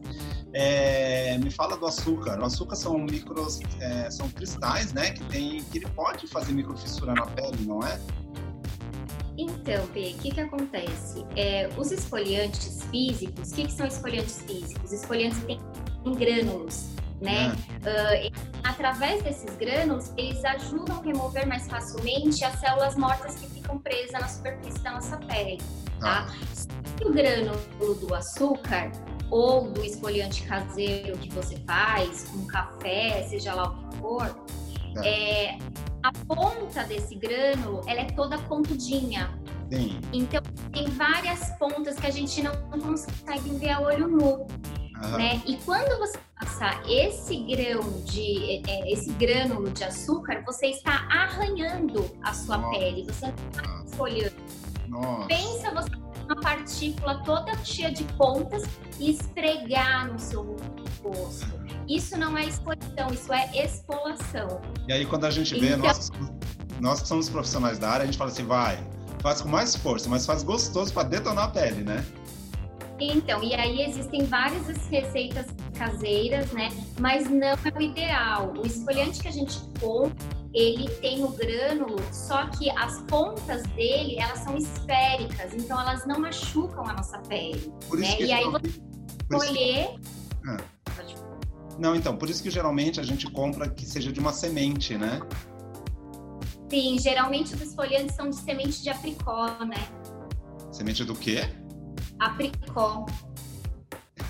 É... 0.53 1.37
me 1.39 1.51
fala 1.51 1.77
do 1.77 1.87
açúcar. 1.87 2.41
O 2.41 2.45
açúcar 2.45 2.77
são 2.77 2.99
micros, 2.99 3.61
é, 3.81 4.11
são 4.11 4.29
cristais, 4.31 4.93
né? 4.93 5.11
Que 5.11 5.25
tem, 5.25 5.63
que 5.65 5.79
ele 5.79 5.89
pode 5.91 6.27
fazer 6.27 6.53
microfissura 6.53 7.15
na 7.15 7.27
pele, 7.27 7.65
não 7.67 7.81
é? 7.83 7.99
Então, 9.39 9.87
P, 9.89 10.15
o 10.17 10.19
que, 10.19 10.31
que 10.33 10.41
acontece? 10.41 11.25
É, 11.37 11.69
os 11.77 11.93
esfoliantes 11.93 12.83
físicos, 12.91 13.53
o 13.53 13.55
que, 13.55 13.67
que 13.67 13.73
são 13.73 13.87
esfoliantes 13.87 14.43
físicos? 14.43 14.93
Esfoliantes 14.93 15.39
têm 15.45 15.61
grânulos, 16.17 16.89
né? 17.21 17.53
Uh, 17.53 18.59
através 18.65 19.23
desses 19.23 19.55
grânulos, 19.57 20.13
eles 20.17 20.45
ajudam 20.45 20.99
a 20.99 21.03
remover 21.03 21.47
mais 21.47 21.69
facilmente 21.69 22.45
as 22.45 22.59
células 22.59 22.97
mortas 22.97 23.37
que 23.37 23.47
ficam 23.47 23.79
presas 23.79 24.13
na 24.13 24.27
superfície 24.27 24.83
da 24.83 24.93
nossa 24.93 25.17
pele, 25.19 25.59
tá? 26.01 26.27
Ah. 26.29 26.35
Se 26.53 26.67
o 27.05 27.13
grânulo 27.13 27.95
do 28.01 28.13
açúcar 28.15 28.91
ou 29.31 29.71
do 29.71 29.85
esfoliante 29.85 30.43
caseiro 30.43 31.17
que 31.19 31.31
você 31.31 31.57
faz, 31.67 32.25
com 32.25 32.47
café, 32.47 33.27
seja 33.29 33.55
lá 33.55 33.71
o 33.71 33.75
que 33.75 33.97
for, 33.99 34.45
é. 35.05 35.51
é 35.51 35.59
a 36.03 36.13
ponta 36.27 36.85
desse 36.85 37.15
grânulo, 37.15 37.83
ela 37.87 38.01
é 38.01 38.05
toda 38.05 38.39
pontudinha. 38.39 39.31
Sim. 39.71 40.01
Então, 40.13 40.41
tem 40.73 40.87
várias 40.87 41.51
pontas 41.59 41.97
que 41.97 42.07
a 42.07 42.11
gente 42.11 42.43
não 42.43 42.55
consegue 42.71 43.51
ver 43.51 43.71
a 43.71 43.81
olho 43.81 44.09
nu. 44.09 44.47
Né? 45.17 45.41
E 45.47 45.57
quando 45.59 45.97
você 45.99 46.19
passa 46.41 46.81
esse 46.89 47.37
grão 47.45 48.03
de 48.05 48.63
é, 48.69 48.91
esse 48.91 49.13
grânulo 49.13 49.71
de 49.71 49.85
açúcar, 49.85 50.43
você 50.45 50.67
está 50.67 51.07
arranhando 51.09 52.11
a 52.23 52.35
sua 52.35 52.59
Nossa. 52.59 52.79
pele, 52.79 53.05
você 53.05 53.27
está 53.27 53.85
esfolhando. 54.89 55.27
Pensa 55.29 55.71
você 55.75 55.91
uma 56.25 56.41
partícula 56.41 57.23
toda 57.25 57.57
cheia 57.65 57.91
de 57.91 58.05
pontas 58.05 58.63
e 58.99 59.11
esfregar 59.13 60.13
no 60.13 60.19
seu 60.19 60.57
rosto. 61.03 61.47
Isso 61.89 62.19
não 62.19 62.37
é 62.37 62.45
exposição, 62.45 63.09
isso 63.13 63.33
é 63.33 63.51
expolação. 63.65 64.61
E 64.87 64.93
aí 64.93 65.07
quando 65.07 65.25
a 65.25 65.31
gente 65.31 65.59
vê, 65.59 65.69
então, 65.69 65.79
nossa, 65.79 66.13
nós 66.81 67.01
que 67.03 67.09
somos 67.09 67.31
profissionais 67.31 67.79
da 67.79 67.89
área, 67.89 68.03
a 68.03 68.07
gente 68.07 68.19
fala 68.19 68.31
assim, 68.31 68.45
vai, 68.45 68.79
faz 69.23 69.41
com 69.41 69.49
mais 69.49 69.75
força, 69.75 70.09
mas 70.09 70.27
faz 70.27 70.43
gostoso 70.43 70.93
para 70.93 71.09
detonar 71.09 71.45
a 71.45 71.49
pele, 71.49 71.83
né? 71.83 72.05
Então, 73.01 73.43
e 73.43 73.55
aí 73.55 73.83
existem 73.83 74.25
várias 74.25 74.67
receitas 74.89 75.47
caseiras, 75.75 76.51
né? 76.53 76.69
Mas 76.99 77.31
não 77.31 77.47
é 77.47 77.55
o 77.55 77.83
ideal. 77.83 78.53
O 78.57 78.67
esfoliante 78.67 79.21
que 79.21 79.29
a 79.29 79.33
gente 79.33 79.61
compra, 79.81 80.17
ele 80.53 80.89
tem 81.01 81.23
o 81.23 81.29
grânulo, 81.29 81.97
só 82.13 82.47
que 82.47 82.71
as 82.71 83.01
pontas 83.03 83.63
dele, 83.75 84.17
elas 84.19 84.41
são 84.41 84.57
esféricas, 84.57 85.55
então 85.55 85.81
elas 85.81 86.07
não 86.07 86.19
machucam 86.19 86.85
a 86.87 86.95
nossa 86.95 87.19
pele. 87.21 87.73
Por 87.89 87.99
né? 87.99 88.21
E 88.21 88.33
aí 88.33 88.45
você 88.45 88.81
escolher... 89.31 89.95
Ah. 90.47 90.57
Não, 91.79 91.95
então, 91.95 92.17
por 92.17 92.29
isso 92.29 92.43
que 92.43 92.51
geralmente 92.51 92.99
a 92.99 93.05
gente 93.05 93.31
compra 93.31 93.69
que 93.69 93.87
seja 93.87 94.13
de 94.13 94.19
uma 94.19 94.33
semente, 94.33 94.99
né? 94.99 95.21
Sim, 96.69 96.99
geralmente 96.99 97.55
os 97.55 97.63
esfoliantes 97.63 98.17
são 98.17 98.29
de 98.29 98.37
semente 98.37 98.83
de 98.83 98.91
apricó, 98.91 99.47
né? 99.65 99.77
Semente 100.73 101.05
do 101.05 101.15
quê? 101.15 101.49
Apricó. 102.19 103.07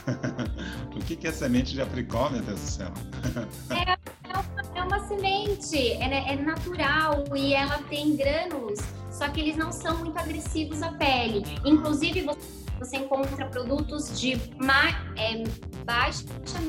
o 0.95 1.01
que, 1.01 1.27
é 1.27 1.33
semente 1.33 1.73
de 1.73 1.83
apricó, 1.83 2.29
meu 2.31 2.43
Deus 2.43 2.61
do 2.61 2.67
céu? 2.67 2.93
é, 3.71 3.93
é, 3.93 4.33
uma, 4.33 4.79
é 4.79 4.83
uma 4.83 5.07
semente, 5.07 5.93
é, 5.93 6.33
é, 6.33 6.37
natural 6.37 7.25
e 7.35 7.55
ela 7.55 7.79
tem 7.85 8.17
grânulos, 8.17 8.79
só 9.11 9.29
que 9.29 9.41
eles 9.41 9.57
não 9.57 9.73
são 9.73 9.99
muito 9.99 10.19
agressivos 10.19 10.83
à 10.83 10.93
pele. 10.93 11.45
Inclusive, 11.65 12.23
você, 12.23 12.41
você 12.79 12.97
encontra 12.99 13.47
produtos 13.47 14.19
de 14.19 14.37
ma, 14.61 14.91
é, 15.17 15.45
baixa, 15.85 16.25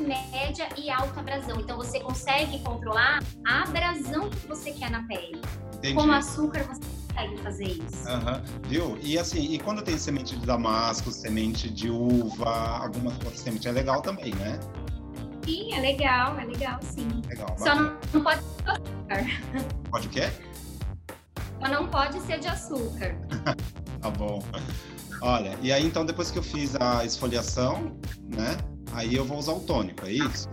média 0.06 0.68
e 0.77 0.89
alta 0.89 1.20
abrasão. 1.20 1.60
Então, 1.60 1.77
você 1.77 2.00
consegue 2.00 2.60
controlar 2.60 3.20
a 3.46 3.63
abrasão 3.63 4.29
que 4.29 4.48
você 4.48 4.72
quer 4.72 4.89
na 4.89 5.03
pele. 5.03 5.41
Entendi. 5.75 5.94
Com 5.94 6.12
açúcar, 6.12 6.63
você 6.63 6.99
consegue 7.20 7.38
fazer 7.38 7.66
isso. 7.66 8.08
Uhum. 8.08 8.42
Viu? 8.64 8.98
E 9.02 9.18
assim, 9.18 9.54
e 9.54 9.60
quando 9.60 9.82
tem 9.82 9.98
semente 9.98 10.38
de 10.38 10.46
damasco, 10.46 11.12
semente 11.12 11.70
de 11.70 11.90
uva, 11.90 12.80
algumas 12.84 13.14
outras 13.16 13.40
sementes, 13.40 13.66
é 13.66 13.72
legal 13.72 14.02
também, 14.02 14.34
né? 14.36 14.60
Sim, 15.46 15.74
é 15.74 15.80
legal, 15.80 16.40
é 16.40 16.46
legal, 16.46 16.80
sim. 16.82 17.08
Legal, 17.28 17.56
Só 17.58 17.76
não, 17.76 17.98
não 18.14 18.24
pode 18.24 18.42
ser 18.42 18.64
de 18.64 18.72
açúcar. 18.72 19.70
Pode 19.90 20.08
o 20.08 20.10
quê? 20.10 20.30
Só 21.60 21.68
não 21.70 21.88
pode 21.88 22.20
ser 22.22 22.40
de 22.40 22.48
açúcar. 22.48 23.18
tá 24.02 24.10
bom. 24.12 24.44
Olha, 25.22 25.58
e 25.62 25.72
aí 25.72 25.86
então 25.86 26.06
depois 26.06 26.32
que 26.32 26.40
eu 26.40 26.44
fiz 26.44 26.76
a 26.80 27.04
esfoliação, 27.04 27.98
né? 28.24 28.58
Aí 28.94 29.16
eu 29.16 29.26
vou 29.26 29.38
usar 29.38 29.54
o 29.54 29.60
tônico, 29.60 30.06
é 30.06 30.12
isso? 30.14 30.48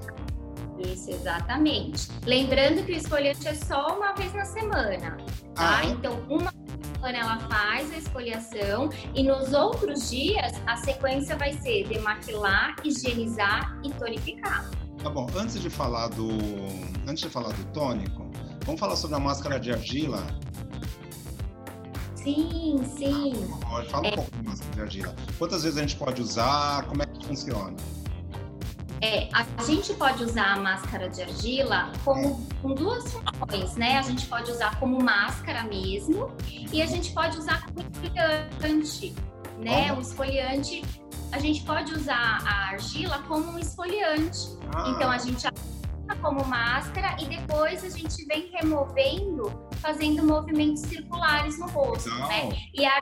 Isso, 0.79 1.11
exatamente. 1.11 2.09
Lembrando 2.25 2.85
que 2.85 2.93
o 2.93 2.97
esfoliante 2.97 3.47
é 3.49 3.55
só 3.55 3.97
uma 3.97 4.13
vez 4.13 4.33
na 4.35 4.45
semana, 4.45 5.17
tá? 5.55 5.81
Ah. 5.81 5.85
Então, 5.87 6.21
uma 6.29 6.53
semana 6.95 7.19
ela 7.19 7.39
faz 7.49 7.93
a 7.93 7.97
esfoliação 7.97 8.91
e 9.15 9.23
nos 9.23 9.53
outros 9.53 10.11
dias 10.11 10.53
a 10.67 10.77
sequência 10.77 11.37
vai 11.37 11.53
ser 11.55 11.87
demaquilar, 11.89 12.77
higienizar 12.85 13.79
e 13.85 13.91
tonificar. 13.93 14.71
Tá 15.03 15.11
bom. 15.11 15.27
Antes 15.37 15.61
de 15.61 15.71
falar 15.71 16.09
do, 16.09 16.29
antes 17.07 17.23
de 17.23 17.31
falar 17.31 17.53
do 17.53 17.65
tônico, 17.73 18.29
vamos 18.65 18.81
falar 18.81 18.97
sobre 18.97 19.17
a 19.17 19.21
máscara 19.21 19.59
de 19.59 19.73
argila. 19.73 20.27
Sim, 22.15 22.83
sim. 22.97 23.33
Ah, 23.67 23.85
fala 23.85 24.09
um 24.09 24.11
é... 24.11 24.17
pouco 24.17 24.31
da 24.33 24.43
máscara 24.43 24.73
de 24.75 24.81
argila. 24.81 25.15
Quantas 25.39 25.63
vezes 25.63 25.79
a 25.79 25.81
gente 25.81 25.97
pode 25.97 26.21
usar? 26.21 26.85
Como 26.87 27.03
é 27.03 27.07
que 27.07 27.25
funciona? 27.25 27.77
É, 29.03 29.29
a 29.33 29.63
gente 29.63 29.93
pode 29.95 30.25
usar 30.25 30.55
a 30.55 30.57
máscara 30.57 31.09
de 31.09 31.23
argila 31.23 31.93
como, 32.05 32.47
com 32.63 32.75
duas 32.75 33.13
funções, 33.13 33.77
né? 33.77 33.99
A 33.99 34.03
gente 34.03 34.27
pode 34.27 34.51
usar 34.51 34.79
como 34.81 35.03
máscara 35.03 35.65
mesmo 35.65 36.35
e 36.73 36.81
a 36.81 36.87
gente 36.87 37.13
pode 37.13 37.37
usar 37.37 37.67
como 37.67 37.81
esfoliante, 37.81 39.15
né? 39.59 39.93
O 39.93 40.01
esfoliante, 40.01 40.83
a 41.33 41.39
gente 41.39 41.63
pode 41.63 41.93
usar 41.93 42.43
a 42.47 42.69
argila 42.71 43.23
como 43.29 43.53
um 43.53 43.59
esfoliante. 43.59 44.57
Ah. 44.75 44.91
Então 44.91 45.11
a 45.11 45.19
gente 45.19 45.47
como 46.23 46.45
máscara 46.45 47.17
e 47.21 47.27
depois 47.27 47.85
a 47.85 47.89
gente 47.89 48.25
vem 48.27 48.51
removendo, 48.53 49.53
fazendo 49.77 50.25
movimentos 50.25 50.83
circulares 50.83 51.59
no 51.59 51.67
rosto, 51.69 52.09
Não. 52.09 52.29
né? 52.29 52.49
E 52.75 52.87
a, 52.87 53.01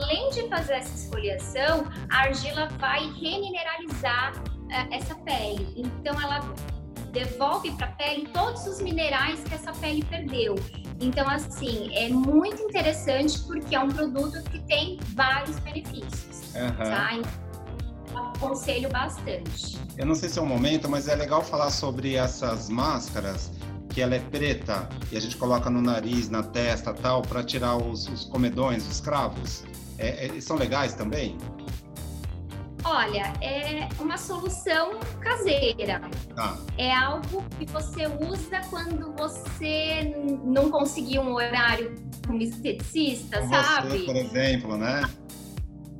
além 0.00 0.30
de 0.30 0.48
fazer 0.48 0.74
essa 0.74 0.94
esfoliação, 0.94 1.86
a 2.10 2.18
argila 2.22 2.68
vai 2.78 3.00
remineralizar 3.12 4.32
essa 4.90 5.14
pele. 5.16 5.74
Então 5.76 6.20
ela 6.20 6.40
devolve 7.12 7.70
para 7.72 7.86
a 7.86 7.92
pele 7.92 8.28
todos 8.28 8.66
os 8.66 8.80
minerais 8.80 9.40
que 9.44 9.54
essa 9.54 9.72
pele 9.72 10.04
perdeu. 10.04 10.54
Então, 11.00 11.28
assim, 11.28 11.94
é 11.94 12.08
muito 12.08 12.62
interessante 12.62 13.38
porque 13.40 13.74
é 13.74 13.80
um 13.80 13.88
produto 13.88 14.42
que 14.50 14.58
tem 14.60 14.98
vários 15.14 15.58
benefícios. 15.58 16.54
Uhum. 16.54 16.76
Tá? 16.76 17.10
Então, 17.14 18.26
aconselho 18.36 18.88
bastante. 18.88 19.78
Eu 19.96 20.06
não 20.06 20.14
sei 20.14 20.28
se 20.28 20.38
é 20.38 20.42
o 20.42 20.44
um 20.44 20.48
momento, 20.48 20.88
mas 20.88 21.08
é 21.08 21.14
legal 21.14 21.42
falar 21.42 21.70
sobre 21.70 22.14
essas 22.14 22.68
máscaras 22.68 23.50
que 23.90 24.00
ela 24.02 24.14
é 24.14 24.18
preta 24.18 24.88
e 25.10 25.16
a 25.16 25.20
gente 25.20 25.36
coloca 25.36 25.70
no 25.70 25.80
nariz, 25.80 26.28
na 26.28 26.42
testa 26.42 26.92
tal, 26.92 27.22
para 27.22 27.42
tirar 27.42 27.76
os, 27.76 28.06
os, 28.08 28.24
comedões, 28.24 28.86
os 28.86 29.00
cravos. 29.00 29.64
É, 29.98 30.26
é, 30.26 30.40
são 30.40 30.56
legais 30.56 30.94
também? 30.94 31.38
Olha, 32.88 33.32
é 33.42 33.88
uma 33.98 34.16
solução 34.16 35.00
caseira. 35.20 36.00
Ah. 36.36 36.56
É 36.78 36.94
algo 36.94 37.44
que 37.58 37.66
você 37.66 38.06
usa 38.06 38.60
quando 38.70 39.12
você 39.16 40.14
não 40.44 40.70
conseguiu 40.70 41.22
um 41.22 41.34
horário 41.34 41.96
como 42.24 42.40
esteticista, 42.40 43.40
com 43.40 43.48
sabe? 43.48 43.88
Você, 43.88 44.04
por 44.04 44.16
exemplo, 44.16 44.76
né? 44.76 45.02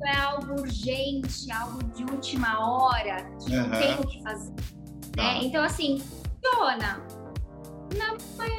É 0.05 0.15
algo 0.15 0.61
urgente, 0.61 1.51
algo 1.51 1.83
de 1.93 2.03
última 2.03 2.57
hora, 2.59 3.17
que 3.43 3.53
uhum. 3.53 3.67
não 3.67 3.79
tem 3.79 3.93
o 3.95 4.07
que 4.07 4.23
fazer. 4.23 4.53
Tá. 5.13 5.23
Né? 5.23 5.39
Então, 5.43 5.63
assim, 5.63 6.01
funciona 6.47 6.77
na 6.77 7.16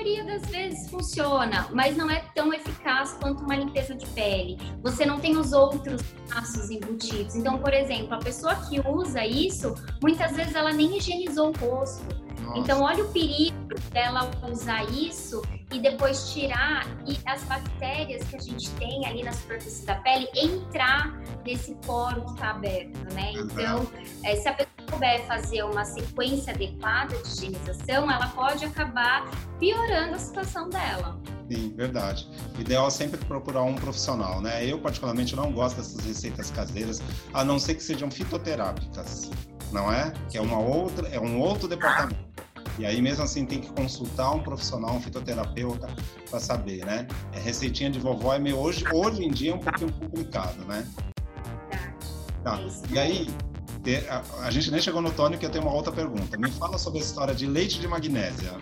maioria 0.08 0.24
das 0.24 0.42
vezes 0.50 0.88
funciona, 0.88 1.68
mas 1.72 1.96
não 1.96 2.10
é 2.10 2.20
tão 2.34 2.52
eficaz 2.52 3.12
quanto 3.20 3.44
uma 3.44 3.56
limpeza 3.56 3.94
de 3.94 4.06
pele. 4.06 4.58
Você 4.82 5.04
não 5.04 5.20
tem 5.20 5.36
os 5.36 5.52
outros 5.52 6.00
passos 6.28 6.70
embutidos. 6.70 7.34
Então, 7.34 7.58
por 7.58 7.74
exemplo, 7.74 8.14
a 8.14 8.18
pessoa 8.18 8.54
que 8.54 8.80
usa 8.80 9.24
isso, 9.26 9.74
muitas 10.02 10.34
vezes 10.34 10.54
ela 10.54 10.72
nem 10.72 10.96
higienizou 10.96 11.50
o 11.50 11.52
rosto. 11.58 12.06
Nossa. 12.42 12.58
Então, 12.58 12.82
olha 12.82 13.04
o 13.04 13.08
perigo 13.12 13.74
dela 13.92 14.30
usar 14.50 14.84
isso 14.84 15.42
e 15.70 15.78
depois 15.78 16.32
tirar 16.32 16.86
e 17.06 17.18
as 17.26 17.42
bactérias 17.44 18.24
que 18.24 18.36
a 18.36 18.40
gente 18.40 18.70
tem 18.72 19.06
ali 19.06 19.22
na 19.22 19.32
superfície 19.32 19.84
da 19.84 19.96
pele 19.96 20.28
entrar 20.34 21.20
nesse 21.44 21.74
poro 21.86 22.24
que 22.24 22.32
está 22.32 22.50
aberto, 22.50 22.98
né? 23.12 23.32
Então, 23.32 23.86
é, 24.24 24.36
se 24.36 24.48
a 24.48 24.54
pessoa 24.54 24.67
souber 24.90 25.26
fazer 25.26 25.62
uma 25.62 25.84
sequência 25.84 26.52
adequada 26.52 27.16
de 27.16 27.28
higienização, 27.28 28.10
ela 28.10 28.28
pode 28.28 28.64
acabar 28.64 29.28
piorando 29.58 30.14
a 30.14 30.18
situação 30.18 30.68
dela. 30.68 31.20
Sim, 31.50 31.72
verdade. 31.74 32.28
O 32.56 32.60
ideal 32.60 32.88
é 32.88 32.90
sempre 32.90 33.24
procurar 33.24 33.62
um 33.62 33.74
profissional, 33.74 34.40
né? 34.40 34.64
Eu, 34.64 34.78
particularmente, 34.80 35.34
não 35.34 35.50
gosto 35.50 35.76
dessas 35.76 36.04
receitas 36.04 36.50
caseiras, 36.50 37.00
a 37.32 37.44
não 37.44 37.58
ser 37.58 37.74
que 37.74 37.82
sejam 37.82 38.10
fitoterápicas, 38.10 39.30
não 39.72 39.90
é? 39.92 40.12
Que 40.30 40.36
é 40.36 40.40
uma 40.40 40.58
outra, 40.58 41.08
é 41.08 41.18
um 41.18 41.40
outro 41.40 41.66
departamento. 41.66 42.28
E 42.78 42.86
aí, 42.86 43.02
mesmo 43.02 43.24
assim, 43.24 43.44
tem 43.44 43.60
que 43.60 43.72
consultar 43.72 44.30
um 44.30 44.40
profissional, 44.40 44.94
um 44.94 45.00
fitoterapeuta, 45.00 45.88
para 46.30 46.38
saber, 46.38 46.84
né? 46.84 47.08
É, 47.32 47.40
receitinha 47.40 47.90
de 47.90 47.98
vovó 47.98 48.34
é 48.34 48.38
meio 48.38 48.56
hoje, 48.56 48.84
hoje 48.92 49.24
em 49.24 49.30
dia 49.30 49.52
é 49.52 49.54
um 49.54 49.58
pouquinho 49.58 49.92
complicado, 49.94 50.64
né? 50.66 50.86
Tá. 52.44 52.60
É 52.60 52.92
e 52.92 52.98
aí, 52.98 53.28
a, 54.42 54.50
gente 54.50 54.70
nem 54.70 54.80
chegou 54.80 55.00
no 55.00 55.10
tônico, 55.10 55.44
eu 55.44 55.50
tenho 55.50 55.64
uma 55.64 55.72
outra 55.72 55.92
pergunta. 55.92 56.36
Me 56.36 56.50
fala 56.50 56.78
sobre 56.78 56.98
a 56.98 57.02
história 57.02 57.34
de 57.34 57.46
leite 57.46 57.80
de 57.80 57.88
magnésia. 57.88 58.52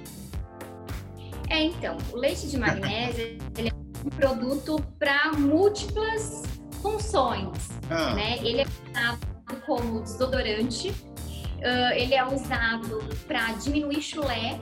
É, 1.49 1.62
então, 1.62 1.97
o 2.12 2.16
leite 2.16 2.49
de 2.49 2.56
magnésia 2.56 3.38
ele 3.56 3.68
é 3.68 3.73
um 4.04 4.11
produto 4.11 4.80
para 4.99 5.33
múltiplas 5.33 6.42
funções, 6.83 7.71
ah. 7.90 8.14
né? 8.14 8.38
Ele 8.38 8.62
é 8.62 8.66
usado 8.90 9.26
como 9.64 10.00
desodorante, 10.02 10.90
uh, 10.90 11.92
ele 11.95 12.14
é 12.14 12.25
usado 12.25 13.02
para 13.26 13.52
diminuir 13.52 14.02
chulé, 14.02 14.61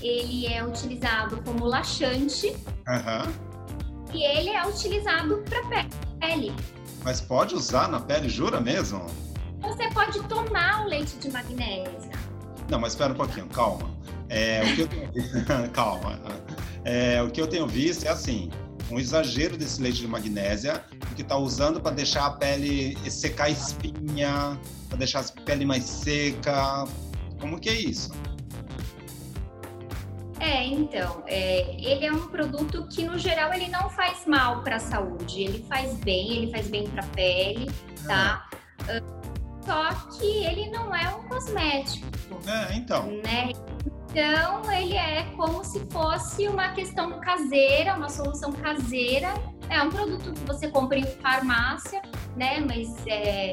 ele 0.00 0.46
é 0.46 0.64
utilizado 0.64 1.42
como 1.42 1.64
laxante 1.64 2.48
uhum. 2.86 3.32
e 4.12 4.22
ele 4.22 4.50
é 4.50 4.66
utilizado 4.66 5.42
para 5.48 5.86
pele. 6.20 6.54
Mas 7.02 7.20
pode 7.20 7.54
usar 7.54 7.88
na 7.88 8.00
pele, 8.00 8.28
jura 8.28 8.60
mesmo? 8.60 9.04
Você 9.64 9.88
pode 9.90 10.22
tomar 10.28 10.84
o 10.84 10.88
leite 10.88 11.16
de 11.16 11.30
magnésia. 11.30 12.12
Não, 12.68 12.78
mas 12.78 12.92
espera 12.92 13.12
um 13.12 13.16
pouquinho, 13.16 13.46
calma. 13.46 13.90
É, 14.28 14.62
o 14.62 14.74
que 14.74 14.80
eu 14.82 14.88
tenho... 14.88 15.70
calma. 15.72 16.18
É, 16.84 17.22
o 17.22 17.30
que 17.30 17.40
eu 17.40 17.46
tenho 17.46 17.66
visto 17.66 18.04
é 18.04 18.10
assim, 18.10 18.50
um 18.90 18.98
exagero 18.98 19.56
desse 19.56 19.80
leite 19.80 20.00
de 20.00 20.08
magnésia, 20.08 20.84
que 21.16 21.22
está 21.22 21.36
usando 21.36 21.80
para 21.80 21.94
deixar 21.94 22.26
a 22.26 22.30
pele 22.30 22.96
secar 23.10 23.44
a 23.44 23.50
espinha, 23.50 24.58
para 24.88 24.98
deixar 24.98 25.20
a 25.20 25.40
pele 25.42 25.64
mais 25.64 25.84
seca. 25.84 26.84
Como 27.40 27.58
que 27.58 27.68
é 27.68 27.74
isso? 27.74 28.10
É, 30.40 30.66
então, 30.66 31.22
é, 31.26 31.74
ele 31.80 32.04
é 32.04 32.12
um 32.12 32.28
produto 32.28 32.86
que 32.88 33.02
no 33.04 33.18
geral 33.18 33.52
ele 33.54 33.68
não 33.68 33.88
faz 33.88 34.26
mal 34.26 34.62
para 34.62 34.76
a 34.76 34.80
saúde, 34.80 35.42
ele 35.42 35.64
faz 35.68 35.94
bem, 36.00 36.36
ele 36.36 36.50
faz 36.50 36.68
bem 36.68 36.86
para 36.88 37.02
a 37.02 37.08
pele, 37.08 37.70
tá? 38.06 38.46
Ah. 38.88 39.23
Só 39.64 39.94
que 40.16 40.44
ele 40.44 40.70
não 40.70 40.94
é 40.94 41.08
um 41.14 41.28
cosmético. 41.28 42.06
É, 42.46 42.74
então. 42.74 43.06
Né? 43.06 43.52
Então, 44.10 44.70
ele 44.72 44.94
é 44.94 45.24
como 45.36 45.64
se 45.64 45.80
fosse 45.90 46.46
uma 46.46 46.68
questão 46.68 47.18
caseira, 47.20 47.96
uma 47.96 48.08
solução 48.08 48.52
caseira. 48.52 49.34
É 49.68 49.82
um 49.82 49.90
produto 49.90 50.32
que 50.32 50.40
você 50.46 50.68
compra 50.68 50.98
em 50.98 51.04
farmácia, 51.04 52.02
né? 52.36 52.60
Mas 52.60 52.94
é, 53.06 53.52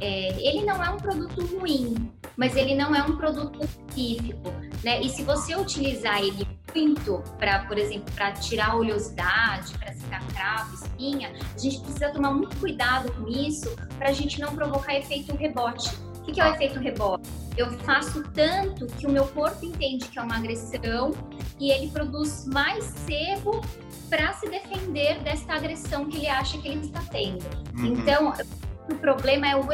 é, 0.00 0.28
ele 0.40 0.64
não 0.64 0.82
é 0.82 0.90
um 0.90 0.96
produto 0.96 1.44
ruim, 1.46 2.10
mas 2.36 2.56
ele 2.56 2.74
não 2.74 2.94
é 2.94 3.02
um 3.02 3.16
produto 3.16 3.62
específico, 3.64 4.50
né? 4.84 5.00
E 5.00 5.08
se 5.10 5.24
você 5.24 5.56
utilizar 5.56 6.22
ele 6.22 6.46
muito 6.74 7.22
para, 7.38 7.60
por 7.60 7.78
exemplo, 7.78 8.12
para 8.14 8.32
tirar 8.32 8.76
oleosidade, 8.76 9.76
para 9.78 9.92
secar 9.92 10.26
cravo, 10.28 10.74
espinha, 10.74 11.32
a 11.54 11.58
gente 11.58 11.80
precisa 11.80 12.10
tomar 12.10 12.32
muito 12.32 12.56
cuidado 12.58 13.12
com 13.12 13.28
isso 13.28 13.74
para 13.98 14.10
a 14.10 14.12
gente 14.12 14.40
não 14.40 14.54
provocar 14.54 14.94
efeito 14.94 15.34
rebote. 15.34 15.90
O 16.18 16.22
que, 16.22 16.32
que 16.32 16.40
é 16.40 16.50
o 16.50 16.54
efeito 16.54 16.78
rebote? 16.78 17.28
Eu 17.56 17.70
faço 17.80 18.22
tanto 18.34 18.86
que 18.86 19.06
o 19.06 19.10
meu 19.10 19.26
corpo 19.28 19.64
entende 19.64 20.06
que 20.08 20.18
é 20.18 20.22
uma 20.22 20.36
agressão 20.36 21.12
e 21.58 21.70
ele 21.70 21.90
produz 21.90 22.44
mais 22.46 22.84
sebo 22.84 23.62
para 24.08 24.32
se 24.34 24.48
defender 24.48 25.20
dessa 25.22 25.54
agressão 25.54 26.06
que 26.06 26.18
ele 26.18 26.28
acha 26.28 26.58
que 26.58 26.68
ele 26.68 26.86
está 26.86 27.02
tendo. 27.10 27.44
Uhum. 27.78 27.86
Então, 27.86 28.32
o 28.90 28.94
problema 28.96 29.48
é 29.48 29.56
o 29.56 29.66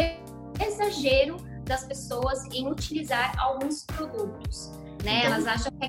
exagero 0.64 1.36
das 1.64 1.84
pessoas 1.84 2.44
em 2.52 2.70
utilizar 2.70 3.34
alguns 3.38 3.84
produtos, 3.84 4.70
né? 5.02 5.20
Então... 5.20 5.34
Elas 5.34 5.46
acham 5.46 5.72
que 5.72 5.86
é 5.86 5.88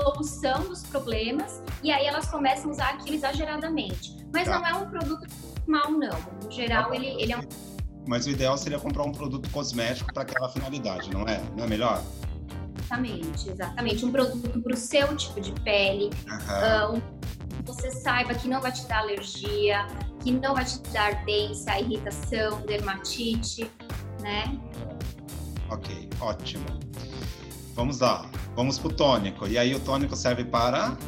solução 0.00 0.64
dos 0.64 0.82
problemas 0.84 1.62
e 1.82 1.90
aí 1.90 2.06
elas 2.06 2.30
começam 2.30 2.70
a 2.70 2.72
usar 2.72 2.88
aquilo 2.90 3.16
exageradamente. 3.16 4.16
Mas 4.32 4.44
tá. 4.46 4.58
não 4.58 4.66
é 4.66 4.74
um 4.74 4.88
produto 4.88 5.26
mal, 5.66 5.90
não. 5.90 6.18
No 6.42 6.50
geral, 6.50 6.90
tá 6.90 6.96
ele, 6.96 7.06
ele 7.20 7.32
é 7.32 7.38
um... 7.38 7.42
Mas 8.06 8.26
o 8.26 8.30
ideal 8.30 8.56
seria 8.56 8.78
comprar 8.78 9.04
um 9.04 9.12
produto 9.12 9.50
cosmético 9.50 10.12
para 10.12 10.22
aquela 10.22 10.48
finalidade, 10.48 11.10
não 11.10 11.22
é? 11.22 11.42
Não 11.56 11.64
é 11.64 11.66
melhor? 11.66 12.02
Exatamente, 12.78 13.50
exatamente. 13.50 14.04
Um 14.04 14.12
produto 14.12 14.60
para 14.62 14.72
o 14.72 14.76
seu 14.76 15.14
tipo 15.16 15.40
de 15.40 15.52
pele, 15.60 16.10
uhum. 16.26 16.94
uh, 16.94 16.96
um 16.96 17.18
você 17.68 17.90
saiba 17.90 18.34
que 18.34 18.48
não 18.48 18.60
vai 18.62 18.72
te 18.72 18.86
dar 18.86 19.00
alergia, 19.00 19.86
que 20.22 20.32
não 20.32 20.54
vai 20.54 20.64
te 20.64 20.78
dar 20.90 21.14
ardência, 21.16 21.78
irritação, 21.78 22.62
dermatite, 22.62 23.70
né? 24.22 24.58
Ok, 25.70 26.08
ótimo. 26.18 26.64
Vamos 27.78 28.00
lá, 28.00 28.28
vamos 28.56 28.76
pro 28.76 28.92
tônico. 28.92 29.46
E 29.46 29.56
aí 29.56 29.72
o 29.72 29.78
tônico 29.78 30.16
serve 30.16 30.44
para 30.44 30.98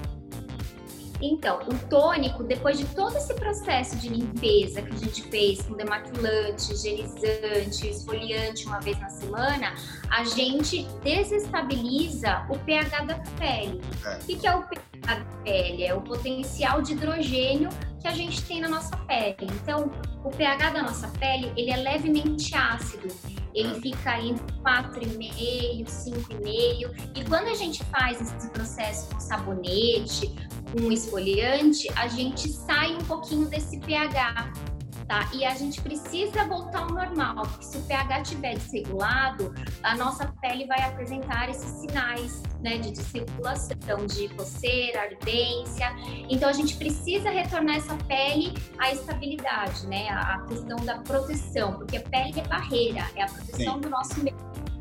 então, 1.20 1.58
o 1.68 1.88
tônico, 1.88 2.44
depois 2.44 2.78
de 2.78 2.84
todo 2.94 3.14
esse 3.16 3.34
processo 3.34 3.96
de 3.96 4.08
limpeza 4.08 4.80
que 4.80 4.94
a 4.94 4.96
gente 4.96 5.22
fez 5.24 5.60
com 5.62 5.74
demaquilante, 5.74 6.72
higienizante, 6.72 7.88
esfoliante 7.88 8.66
uma 8.66 8.80
vez 8.80 8.98
na 8.98 9.10
semana, 9.10 9.74
a 10.08 10.24
gente 10.24 10.86
desestabiliza 11.02 12.46
o 12.48 12.58
pH 12.60 13.04
da 13.04 13.18
pele. 13.38 13.82
É. 14.06 14.16
O 14.16 14.24
que 14.24 14.46
é 14.46 14.54
o 14.54 14.62
pH 14.62 14.82
da 15.02 15.24
pele? 15.42 15.84
É 15.84 15.94
o 15.94 16.00
potencial 16.00 16.80
de 16.80 16.92
hidrogênio 16.92 17.68
que 18.00 18.08
a 18.08 18.12
gente 18.12 18.42
tem 18.44 18.62
na 18.62 18.68
nossa 18.68 18.96
pele. 18.96 19.36
Então, 19.42 19.90
o 20.24 20.30
pH 20.30 20.70
da 20.70 20.82
nossa 20.82 21.08
pele, 21.18 21.52
ele 21.54 21.70
é 21.70 21.76
levemente 21.76 22.54
ácido. 22.54 23.08
Ele 23.54 23.76
é. 23.76 23.80
fica 23.80 24.21
entre 24.21 24.45
4,5, 24.62 25.85
5,5. 25.87 27.11
E 27.16 27.25
quando 27.25 27.49
a 27.49 27.54
gente 27.54 27.83
faz 27.85 28.21
esse 28.21 28.50
processo 28.50 29.08
com 29.10 29.21
sabonete, 29.21 30.34
com 30.73 30.91
esfoliante, 30.93 31.89
a 31.97 32.08
gente 32.08 32.49
sai 32.49 32.95
um 32.95 33.04
pouquinho 33.04 33.49
desse 33.49 33.78
pH 33.80 34.70
tá? 35.10 35.28
E 35.32 35.44
a 35.44 35.56
gente 35.56 35.80
precisa 35.80 36.44
voltar 36.44 36.82
ao 36.82 36.90
normal, 36.90 37.42
porque 37.42 37.64
se 37.64 37.78
o 37.78 37.82
pH 37.82 38.20
estiver 38.20 38.54
desregulado, 38.54 39.52
a 39.82 39.96
nossa 39.96 40.32
pele 40.40 40.66
vai 40.66 40.80
apresentar 40.84 41.50
esses 41.50 41.68
sinais, 41.80 42.40
né, 42.62 42.78
de 42.78 42.92
desregulação, 42.92 44.06
de 44.06 44.28
coceira, 44.28 45.00
ardência. 45.00 45.92
Então 46.28 46.49
a 46.49 46.52
gente 46.52 46.76
precisa 46.76 47.28
retornar 47.28 47.78
essa 47.78 47.96
pele 48.04 48.54
à 48.78 48.92
estabilidade, 48.92 49.84
né, 49.88 50.10
a 50.10 50.46
questão 50.49 50.76
da 50.84 50.99
proteção, 50.99 51.73
porque 51.73 51.96
a 51.96 52.02
pele 52.02 52.38
é 52.38 52.46
barreira, 52.46 53.04
é 53.16 53.25
a 53.25 53.26
proteção 53.26 53.75
Sim. 53.75 53.80
do 53.80 53.90
nosso 53.90 54.23
meio, 54.23 54.36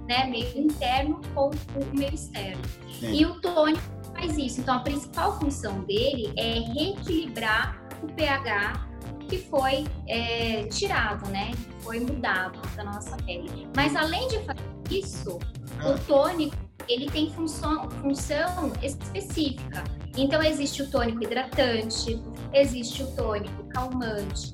né, 0.08 0.28
meio 0.28 0.60
interno 0.60 1.20
com 1.34 1.50
o 1.50 1.98
meio 1.98 2.14
externo. 2.14 2.62
Sim. 3.00 3.14
E 3.14 3.26
o 3.26 3.42
tônico 3.42 3.82
faz 4.14 4.38
isso. 4.38 4.62
Então 4.62 4.76
a 4.76 4.80
principal 4.82 5.40
função 5.40 5.82
dele 5.86 6.32
é 6.38 6.60
reequilibrar 6.60 7.82
o 8.04 8.08
pH 8.14 8.89
que 9.30 9.38
foi 9.38 9.86
é, 10.08 10.64
tirado, 10.64 11.28
né? 11.30 11.52
Foi 11.82 12.00
mudado 12.00 12.60
da 12.76 12.84
nossa 12.84 13.16
pele. 13.18 13.68
Mas 13.76 13.96
além 13.96 14.28
de 14.28 14.40
fazer 14.40 14.60
isso, 14.90 15.40
ah. 15.80 15.92
o 15.92 16.00
tônico 16.00 16.56
ele 16.88 17.06
tem 17.10 17.32
função, 17.32 17.90
função 17.90 18.74
específica. 18.82 19.84
Então 20.18 20.42
existe 20.42 20.82
o 20.82 20.90
tônico 20.90 21.24
hidratante, 21.24 22.20
existe 22.52 23.04
o 23.04 23.16
tônico 23.16 23.64
calmante, 23.70 24.54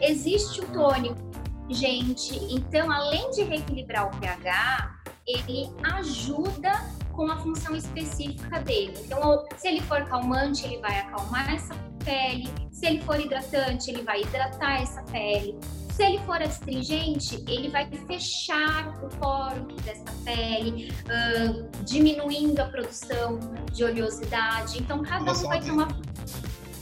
existe 0.00 0.60
o 0.60 0.66
tônico 0.68 1.32
gente. 1.68 2.38
Então, 2.52 2.90
além 2.90 3.30
de 3.30 3.42
reequilibrar 3.42 4.06
o 4.06 4.20
pH, 4.20 5.01
ele 5.26 5.70
ajuda 5.82 6.72
com 7.12 7.30
a 7.30 7.36
função 7.36 7.76
específica 7.76 8.60
dele. 8.60 8.94
Então, 9.04 9.44
se 9.56 9.68
ele 9.68 9.80
for 9.82 10.04
calmante, 10.04 10.64
ele 10.64 10.78
vai 10.78 11.00
acalmar 11.00 11.54
essa 11.54 11.74
pele. 12.04 12.48
Se 12.70 12.86
ele 12.86 13.02
for 13.02 13.20
hidratante, 13.20 13.90
ele 13.90 14.02
vai 14.02 14.22
hidratar 14.22 14.82
essa 14.82 15.02
pele. 15.02 15.58
Se 15.92 16.02
ele 16.04 16.18
for 16.20 16.40
astringente, 16.40 17.44
ele 17.46 17.68
vai 17.68 17.86
fechar 18.06 18.88
o 19.04 19.08
poro 19.08 19.66
dessa 19.84 20.10
pele, 20.24 20.90
uh, 21.04 21.84
diminuindo 21.84 22.60
a 22.60 22.64
produção 22.64 23.38
de 23.72 23.84
oleosidade. 23.84 24.78
Então, 24.78 25.02
cada 25.02 25.30
um 25.30 25.34
vai 25.34 25.60
ter 25.60 25.70
uma. 25.70 25.88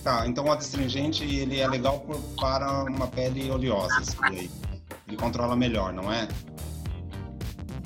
Tá, 0.05 0.27
então 0.27 0.47
o 0.47 0.53
astringente 0.53 1.25
ele 1.25 1.61
é 1.61 1.69
legal 1.69 2.03
para 2.41 2.85
uma 2.85 3.07
pele 3.09 3.51
oleosa, 3.51 4.01
ele 4.33 5.17
controla 5.19 5.55
melhor, 5.55 5.93
não 5.93 6.11
é? 6.11 6.27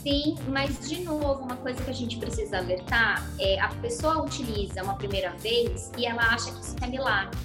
Sim, 0.05 0.37
mas 0.49 0.87
de 0.87 1.03
novo, 1.03 1.45
uma 1.45 1.57
coisa 1.57 1.83
que 1.83 1.91
a 1.91 1.95
gente 1.95 2.19
precisa 2.19 2.59
alertar 2.59 3.27
é 3.41 3.59
a 3.59 3.69
pessoa 3.69 4.23
utiliza 4.23 4.83
uma 4.83 4.97
primeira 4.97 5.31
vez 5.39 5.91
e 5.97 6.05
ela 6.05 6.23
acha 6.23 6.53
que 6.53 6.61
isso 6.61 6.77
é 6.83 6.87
milagre. 6.87 7.39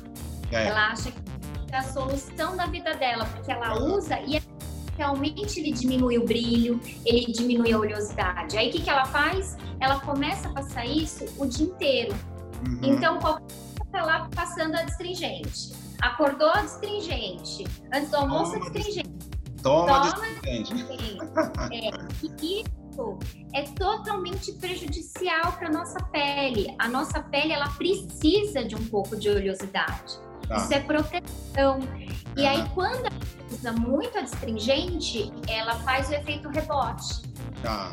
É. 0.52 0.68
Ela 0.68 0.90
acha 0.90 1.10
que 1.10 1.20
é 1.72 1.78
a 1.78 1.84
solução 1.84 2.58
da 2.58 2.66
vida 2.66 2.94
dela, 2.96 3.24
porque 3.28 3.50
ela 3.50 3.82
usa 3.82 4.20
e 4.28 4.42
realmente 4.98 5.62
ele 5.62 5.72
diminui 5.72 6.18
o 6.18 6.26
brilho, 6.26 6.82
ele 7.06 7.32
diminui 7.32 7.72
a 7.72 7.80
oleosidade. 7.80 8.58
Aí 8.58 8.68
o 8.68 8.72
que, 8.74 8.82
que 8.82 8.90
ela 8.90 9.06
faz? 9.06 9.56
Ela 9.80 10.02
começa 10.02 10.50
a 10.50 10.52
passar 10.52 10.86
isso 10.86 11.26
o 11.38 11.46
dia 11.46 11.66
inteiro. 11.66 12.14
Uhum. 12.68 12.80
Então, 12.84 13.20
qualquer 13.20 13.46
tá 13.90 14.04
lá 14.04 14.30
passando 14.36 14.76
a 14.76 14.82
astringente. 14.82 15.72
Acordou 16.02 16.50
a 16.50 16.60
astringente. 16.60 17.66
Antes 17.94 18.10
do 18.10 18.18
almoço, 18.18 18.56
a 18.56 18.60
astringente 18.60 19.09
Toma, 19.62 20.12
Toma 20.12 20.26
é, 21.72 21.92
e 22.24 22.62
isso 22.62 23.18
é 23.54 23.64
totalmente 23.64 24.52
prejudicial 24.54 25.54
para 25.54 25.70
nossa 25.70 26.02
pele. 26.06 26.76
A 26.80 26.88
nossa 26.88 27.22
pele 27.22 27.54
ela 27.54 27.70
precisa 27.70 28.64
de 28.64 28.76
um 28.76 28.86
pouco 28.88 29.16
de 29.16 29.30
oleosidade. 29.30 30.20
Tá. 30.48 30.58
Isso 30.58 30.74
é 30.74 30.80
proteção. 30.80 31.80
E 32.36 32.46
aí, 32.46 32.68
quando 32.74 33.06
ela 33.06 33.20
usa 33.52 33.72
muito 33.74 34.18
adstringente, 34.18 35.32
ela 35.48 35.76
faz 35.80 36.10
o 36.10 36.14
efeito 36.14 36.50
rebote. 36.50 37.22
Tá, 37.62 37.92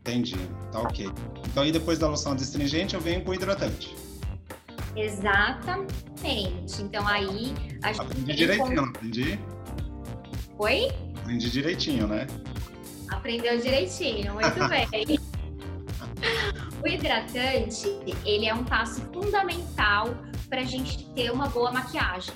entendi. 0.00 0.36
Tá 0.70 0.80
ok. 0.80 1.10
Então, 1.48 1.62
aí 1.62 1.72
depois 1.72 1.98
da 1.98 2.08
loção 2.08 2.32
adstringente, 2.32 2.94
eu 2.94 3.00
venho 3.00 3.24
com 3.24 3.30
o 3.30 3.34
hidratante. 3.34 3.96
Exatamente. 4.94 6.80
Então, 6.80 7.06
aí... 7.06 7.52
A 7.82 7.92
gente 7.92 8.00
aprendi 8.00 8.34
direitinho, 8.34 8.74
não 8.74 8.84
aprendi? 8.84 9.38
Oi? 10.58 10.88
Aprendi 11.26 11.50
direitinho, 11.50 12.06
né? 12.06 12.24
Aprendeu 13.10 13.58
direitinho, 13.58 14.32
muito 14.34 14.54
bem. 14.70 15.18
o 16.80 16.86
hidratante, 16.86 17.88
ele 18.24 18.46
é 18.46 18.54
um 18.54 18.62
passo 18.62 19.00
fundamental 19.12 20.16
para 20.48 20.60
a 20.60 20.64
gente 20.64 21.04
ter 21.16 21.32
uma 21.32 21.48
boa 21.48 21.72
maquiagem, 21.72 22.32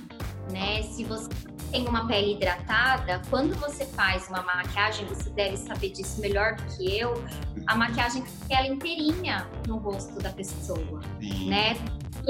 né? 0.51 0.83
Se 0.83 1.05
você 1.05 1.29
tem 1.71 1.87
uma 1.87 2.09
pele 2.09 2.33
hidratada, 2.33 3.23
quando 3.31 3.55
você 3.61 3.87
faz 3.87 4.27
uma 4.29 4.43
maquiagem, 4.43 5.07
você 5.07 5.31
deve 5.31 5.57
saber 5.57 5.91
disso 5.91 6.21
melhor 6.21 6.57
do 6.57 6.65
que 6.77 6.99
eu, 6.99 7.15
a 7.69 7.77
maquiagem 7.77 8.27
fica 8.27 8.59
ela 8.59 8.67
inteirinha 8.67 9.49
no 9.69 9.77
rosto 9.77 10.19
da 10.19 10.31
pessoa, 10.31 11.01
Sim. 11.21 11.49
né? 11.49 11.77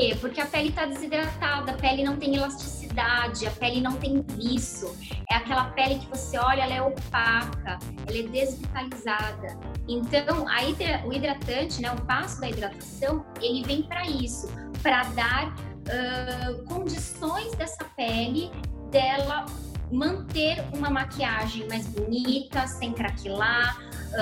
Quê? 0.00 0.16
Porque 0.18 0.40
a 0.40 0.46
pele 0.46 0.70
está 0.70 0.86
desidratada, 0.86 1.72
a 1.72 1.74
pele 1.74 2.02
não 2.02 2.16
tem 2.16 2.34
elasticidade, 2.34 3.46
a 3.46 3.50
pele 3.50 3.82
não 3.82 3.92
tem 3.96 4.24
viço. 4.28 4.96
É 5.30 5.34
aquela 5.34 5.64
pele 5.72 5.98
que 5.98 6.06
você 6.06 6.38
olha, 6.38 6.62
ela 6.62 6.72
é 6.72 6.80
opaca, 6.80 7.78
ela 8.06 8.18
é 8.18 8.22
desvitalizada. 8.22 9.58
Então, 9.86 10.46
hidra, 10.48 11.02
o 11.06 11.12
hidratante, 11.12 11.82
né, 11.82 11.92
o 11.92 12.00
passo 12.06 12.40
da 12.40 12.48
hidratação, 12.48 13.26
ele 13.42 13.62
vem 13.62 13.82
para 13.82 14.06
isso, 14.06 14.48
para 14.82 15.02
dar 15.10 15.48
uh, 15.48 16.64
condições 16.64 17.54
dessa 17.56 17.84
pele 17.94 18.50
dela 18.90 19.44
manter 19.90 20.64
uma 20.72 20.90
maquiagem 20.90 21.66
mais 21.68 21.86
bonita, 21.86 22.66
sem 22.66 22.92
craquelar, 22.92 23.78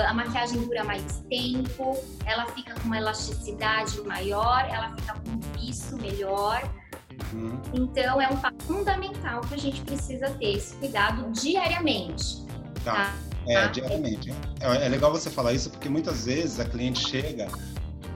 a 0.07 0.13
maquiagem 0.13 0.61
dura 0.61 0.83
mais 0.83 1.23
tempo, 1.29 1.97
ela 2.25 2.45
fica 2.47 2.73
com 2.75 2.87
uma 2.87 2.97
elasticidade 2.97 3.99
maior, 4.01 4.67
ela 4.69 4.95
fica 4.95 5.13
com 5.13 5.31
um 5.31 5.39
viço 5.57 5.97
melhor. 5.97 6.61
Uhum. 7.33 7.59
Então, 7.73 8.21
é 8.21 8.29
um 8.29 8.37
passo 8.37 8.59
fundamental 8.61 9.41
que 9.41 9.55
a 9.55 9.57
gente 9.57 9.81
precisa 9.81 10.29
ter 10.31 10.57
esse 10.57 10.75
cuidado 10.75 11.31
diariamente. 11.31 12.45
Tá. 12.83 12.93
tá? 12.93 13.13
É, 13.47 13.67
diariamente. 13.67 14.33
É, 14.59 14.85
é 14.85 14.89
legal 14.89 15.11
você 15.11 15.29
falar 15.29 15.53
isso 15.53 15.69
porque 15.69 15.89
muitas 15.89 16.25
vezes 16.25 16.59
a 16.59 16.65
cliente 16.65 17.07
chega 17.09 17.47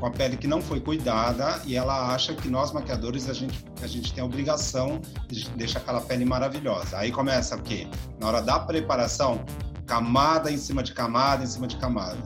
com 0.03 0.07
a 0.07 0.11
pele 0.11 0.35
que 0.35 0.47
não 0.47 0.61
foi 0.61 0.81
cuidada 0.81 1.61
e 1.65 1.77
ela 1.77 2.13
acha 2.13 2.33
que 2.33 2.49
nós 2.49 2.73
maquiadores 2.73 3.29
a 3.29 3.33
gente, 3.33 3.63
a 3.81 3.87
gente 3.87 4.13
tem 4.13 4.21
a 4.21 4.25
obrigação 4.25 4.99
de 5.29 5.49
deixar 5.51 5.79
aquela 5.79 6.01
pele 6.01 6.25
maravilhosa. 6.25 6.97
Aí 6.97 7.09
começa 7.09 7.55
o 7.55 7.61
quê? 7.61 7.87
Na 8.19 8.27
hora 8.27 8.41
da 8.41 8.59
preparação, 8.59 9.45
camada 9.85 10.51
em 10.51 10.57
cima 10.57 10.83
de 10.83 10.93
camada 10.93 11.45
em 11.45 11.47
cima 11.47 11.67
de 11.67 11.77
camada. 11.77 12.21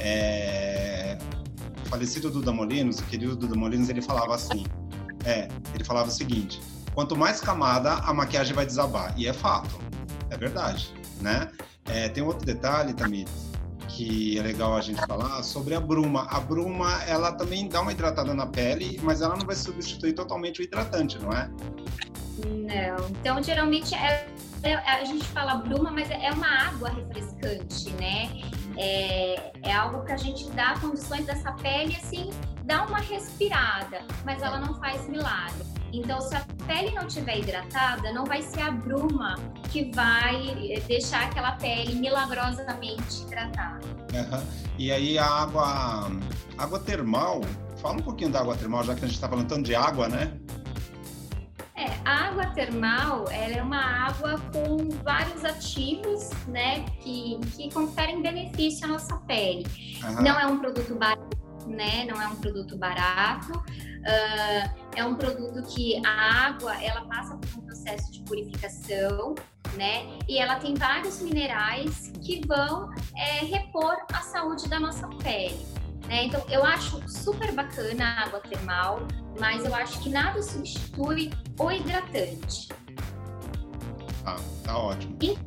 É... 0.00 1.16
O 1.86 1.88
falecido 1.88 2.32
Duda 2.32 2.50
Molinos, 2.50 2.98
o 2.98 3.04
querido 3.04 3.36
Duda 3.36 3.54
Molinos, 3.54 3.88
ele 3.88 4.02
falava 4.02 4.34
assim, 4.34 4.66
é, 5.24 5.46
ele 5.72 5.84
falava 5.84 6.08
o 6.08 6.12
seguinte, 6.12 6.60
quanto 6.94 7.16
mais 7.16 7.40
camada, 7.40 7.92
a 7.92 8.12
maquiagem 8.12 8.56
vai 8.56 8.66
desabar. 8.66 9.14
E 9.16 9.28
é 9.28 9.32
fato, 9.32 9.78
é 10.30 10.36
verdade, 10.36 10.92
né? 11.20 11.48
É, 11.84 12.08
tem 12.08 12.24
outro 12.24 12.44
detalhe, 12.44 12.92
Tamires, 12.92 13.49
que 14.00 14.38
é 14.38 14.42
legal 14.42 14.74
a 14.74 14.80
gente 14.80 14.98
falar 15.06 15.42
sobre 15.42 15.74
a 15.74 15.80
bruma. 15.80 16.26
A 16.30 16.40
bruma, 16.40 17.02
ela 17.04 17.32
também 17.32 17.68
dá 17.68 17.82
uma 17.82 17.92
hidratada 17.92 18.32
na 18.32 18.46
pele, 18.46 18.98
mas 19.02 19.20
ela 19.20 19.36
não 19.36 19.44
vai 19.44 19.54
substituir 19.54 20.14
totalmente 20.14 20.62
o 20.62 20.64
hidratante, 20.64 21.18
não 21.18 21.30
é? 21.30 21.50
Não. 22.38 23.08
Então, 23.10 23.42
geralmente, 23.42 23.94
é, 23.94 24.26
é, 24.62 24.74
a 24.74 25.04
gente 25.04 25.26
fala 25.26 25.56
bruma, 25.56 25.90
mas 25.90 26.10
é 26.10 26.30
uma 26.32 26.48
água 26.48 26.88
refrescante, 26.88 27.90
né? 28.00 28.30
É, 28.78 29.52
é 29.64 29.72
algo 29.72 30.02
que 30.06 30.12
a 30.12 30.16
gente 30.16 30.48
dá 30.52 30.78
condições 30.80 31.26
dessa 31.26 31.52
pele, 31.52 31.94
assim, 32.02 32.30
dá 32.64 32.86
uma 32.86 33.00
respirada, 33.00 34.00
mas 34.24 34.42
ela 34.42 34.60
não 34.60 34.80
faz 34.80 35.06
milagre. 35.10 35.66
Então, 35.92 36.20
se 36.20 36.34
a 36.36 36.44
pele 36.66 36.92
não 36.92 37.06
estiver 37.06 37.38
hidratada, 37.38 38.12
não 38.12 38.24
vai 38.24 38.42
ser 38.42 38.62
a 38.62 38.70
bruma 38.70 39.36
que 39.70 39.90
vai 39.92 40.72
eh, 40.72 40.80
deixar 40.80 41.24
aquela 41.24 41.52
pele 41.52 41.94
milagrosamente 41.94 43.22
hidratada. 43.22 43.80
Uhum. 44.14 44.42
E 44.78 44.92
aí 44.92 45.18
a 45.18 45.26
água, 45.26 46.10
água 46.56 46.78
termal, 46.80 47.40
fala 47.80 47.94
um 47.94 48.02
pouquinho 48.02 48.30
da 48.30 48.40
água 48.40 48.56
termal, 48.56 48.84
já 48.84 48.94
que 48.94 49.04
a 49.04 49.06
gente 49.06 49.16
está 49.16 49.28
falando 49.28 49.48
tanto 49.48 49.64
de 49.64 49.74
água, 49.74 50.08
né? 50.08 50.32
É, 51.74 51.86
a 52.04 52.28
água 52.28 52.46
termal 52.48 53.24
ela 53.30 53.54
é 53.56 53.62
uma 53.62 53.80
água 53.80 54.38
com 54.52 54.90
vários 55.02 55.44
ativos, 55.44 56.28
né, 56.46 56.84
que, 57.00 57.40
que 57.56 57.72
conferem 57.72 58.20
benefício 58.20 58.84
à 58.84 58.88
nossa 58.88 59.16
pele. 59.26 59.66
Uhum. 60.04 60.22
Não 60.22 60.38
é 60.38 60.46
um 60.46 60.58
produto 60.58 60.94
barato, 60.94 61.38
né, 61.70 62.04
não 62.04 62.20
é 62.20 62.28
um 62.28 62.36
produto 62.36 62.76
barato, 62.76 63.52
Uh, 64.00 64.88
é 64.96 65.04
um 65.04 65.14
produto 65.14 65.62
que 65.68 66.00
a 66.06 66.46
água 66.46 66.74
ela 66.82 67.02
passa 67.02 67.36
por 67.36 67.58
um 67.58 67.66
processo 67.66 68.10
de 68.10 68.20
purificação, 68.22 69.34
né? 69.74 70.18
E 70.26 70.38
ela 70.38 70.56
tem 70.56 70.74
vários 70.74 71.20
minerais 71.20 72.10
que 72.24 72.40
vão 72.46 72.90
é, 73.14 73.44
repor 73.44 73.98
a 74.10 74.22
saúde 74.22 74.68
da 74.70 74.80
nossa 74.80 75.06
pele. 75.22 75.60
Né? 76.06 76.24
Então, 76.24 76.42
eu 76.48 76.64
acho 76.64 77.06
super 77.08 77.52
bacana 77.52 78.04
a 78.04 78.24
água 78.24 78.40
termal, 78.40 79.00
mas 79.38 79.66
eu 79.66 79.74
acho 79.74 80.00
que 80.00 80.08
nada 80.08 80.42
substitui 80.42 81.30
o 81.58 81.70
hidratante. 81.70 82.68
Ah, 84.24 84.36
tá 84.64 84.78
ótimo. 84.78 85.16
E 85.22 85.38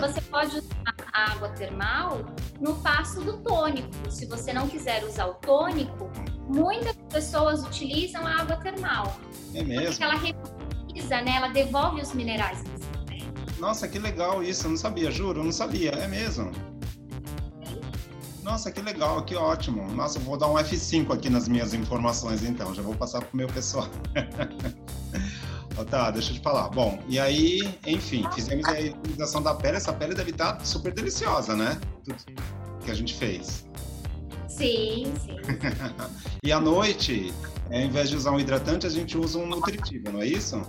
você 0.00 0.20
pode 0.20 0.56
usar 0.56 0.94
a 1.12 1.32
água 1.32 1.48
termal 1.50 2.24
no 2.60 2.74
passo 2.76 3.20
do 3.20 3.38
tônico. 3.38 3.88
Se 4.10 4.26
você 4.26 4.52
não 4.52 4.68
quiser 4.68 5.04
usar 5.04 5.26
o 5.26 5.34
tônico, 5.34 6.10
muitas 6.48 6.96
pessoas 7.10 7.64
utilizam 7.64 8.26
a 8.26 8.40
água 8.40 8.56
termal. 8.56 9.18
É 9.54 9.62
mesmo? 9.62 9.86
Porque 9.86 10.04
ela 10.04 10.16
repisa, 10.16 11.20
né? 11.22 11.36
Ela 11.36 11.48
devolve 11.48 12.00
os 12.00 12.12
minerais. 12.12 12.62
Nossa, 13.58 13.88
que 13.88 13.98
legal 13.98 14.42
isso. 14.42 14.66
Eu 14.66 14.70
não 14.70 14.76
sabia, 14.76 15.10
juro, 15.10 15.40
eu 15.40 15.44
não 15.44 15.52
sabia. 15.52 15.90
É 15.90 16.08
mesmo? 16.08 16.50
Nossa, 18.42 18.70
que 18.70 18.82
legal, 18.82 19.24
que 19.24 19.34
ótimo. 19.34 19.90
Nossa, 19.92 20.18
eu 20.18 20.22
vou 20.22 20.36
dar 20.36 20.48
um 20.48 20.54
F5 20.54 21.14
aqui 21.14 21.30
nas 21.30 21.48
minhas 21.48 21.72
informações, 21.72 22.44
então. 22.44 22.74
Já 22.74 22.82
vou 22.82 22.94
passar 22.94 23.20
para 23.20 23.32
o 23.32 23.36
meu 23.36 23.48
pessoal. 23.48 23.88
oh, 25.78 25.84
tá, 25.84 26.10
deixa 26.10 26.30
eu 26.30 26.34
te 26.36 26.40
falar. 26.40 26.68
Bom, 26.68 26.98
e 27.08 27.18
aí, 27.18 27.78
enfim, 27.86 28.24
fizemos 28.32 28.66
a 28.66 28.80
higienização 28.80 29.42
da 29.42 29.54
pele. 29.54 29.76
Essa 29.76 29.92
pele 29.92 30.14
deve 30.14 30.30
estar 30.30 30.64
super 30.64 30.92
deliciosa, 30.92 31.54
né? 31.54 31.80
Tudo 32.04 32.16
que 32.84 32.90
a 32.90 32.94
gente 32.94 33.14
fez. 33.14 33.66
Sim, 34.48 35.12
sim. 35.20 35.36
e 36.42 36.52
à 36.52 36.60
noite, 36.60 37.32
ao 37.70 37.80
invés 37.80 38.08
de 38.08 38.16
usar 38.16 38.30
um 38.30 38.38
hidratante, 38.38 38.86
a 38.86 38.90
gente 38.90 39.18
usa 39.18 39.38
um 39.38 39.46
nutritivo, 39.46 40.12
não 40.12 40.22
é 40.22 40.26
isso? 40.26 40.62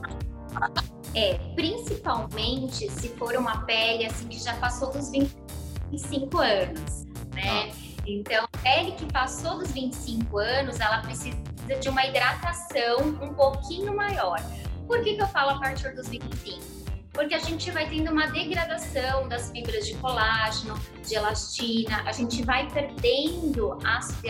É, 1.14 1.36
principalmente 1.56 2.90
se 2.90 3.10
for 3.10 3.36
uma 3.36 3.64
pele 3.66 4.06
assim 4.06 4.28
que 4.28 4.40
já 4.40 4.56
passou 4.56 4.92
dos 4.92 5.12
25 5.12 6.38
anos, 6.38 7.06
né? 7.34 7.70
Ah. 7.72 7.86
Então, 8.08 8.48
pele 8.62 8.92
que 8.92 9.06
passou 9.12 9.58
dos 9.58 9.72
25 9.72 10.38
anos, 10.38 10.80
ela 10.80 11.00
precisa 11.02 11.36
de 11.80 11.90
uma 11.90 12.06
hidratação 12.06 13.00
um 13.22 13.34
pouquinho 13.34 13.96
maior. 13.96 14.40
Por 14.88 15.04
que, 15.04 15.16
que 15.16 15.22
eu 15.22 15.28
falo 15.28 15.52
a 15.52 15.60
partir 15.60 15.94
dos 15.96 16.08
25? 16.08 16.76
porque 17.16 17.34
a 17.34 17.40
gente 17.40 17.72
vai 17.72 17.90
tendo 17.90 18.12
uma 18.12 18.28
degradação 18.28 19.28
das 19.30 19.50
fibras 19.50 19.88
de 19.88 19.96
colágeno, 19.96 20.78
de 21.02 21.16
elastina, 21.16 22.04
a 22.06 22.12
gente 22.12 22.44
vai 22.44 22.70
perdendo 22.70 23.80
ácido 23.86 24.28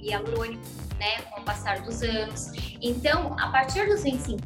hialurônico, 0.00 0.62
né, 0.96 1.22
com 1.22 1.40
o 1.40 1.44
passar 1.44 1.80
dos 1.82 2.02
anos. 2.02 2.52
Então, 2.80 3.36
a 3.38 3.48
partir 3.48 3.88
dos 3.88 4.04
25 4.04 4.40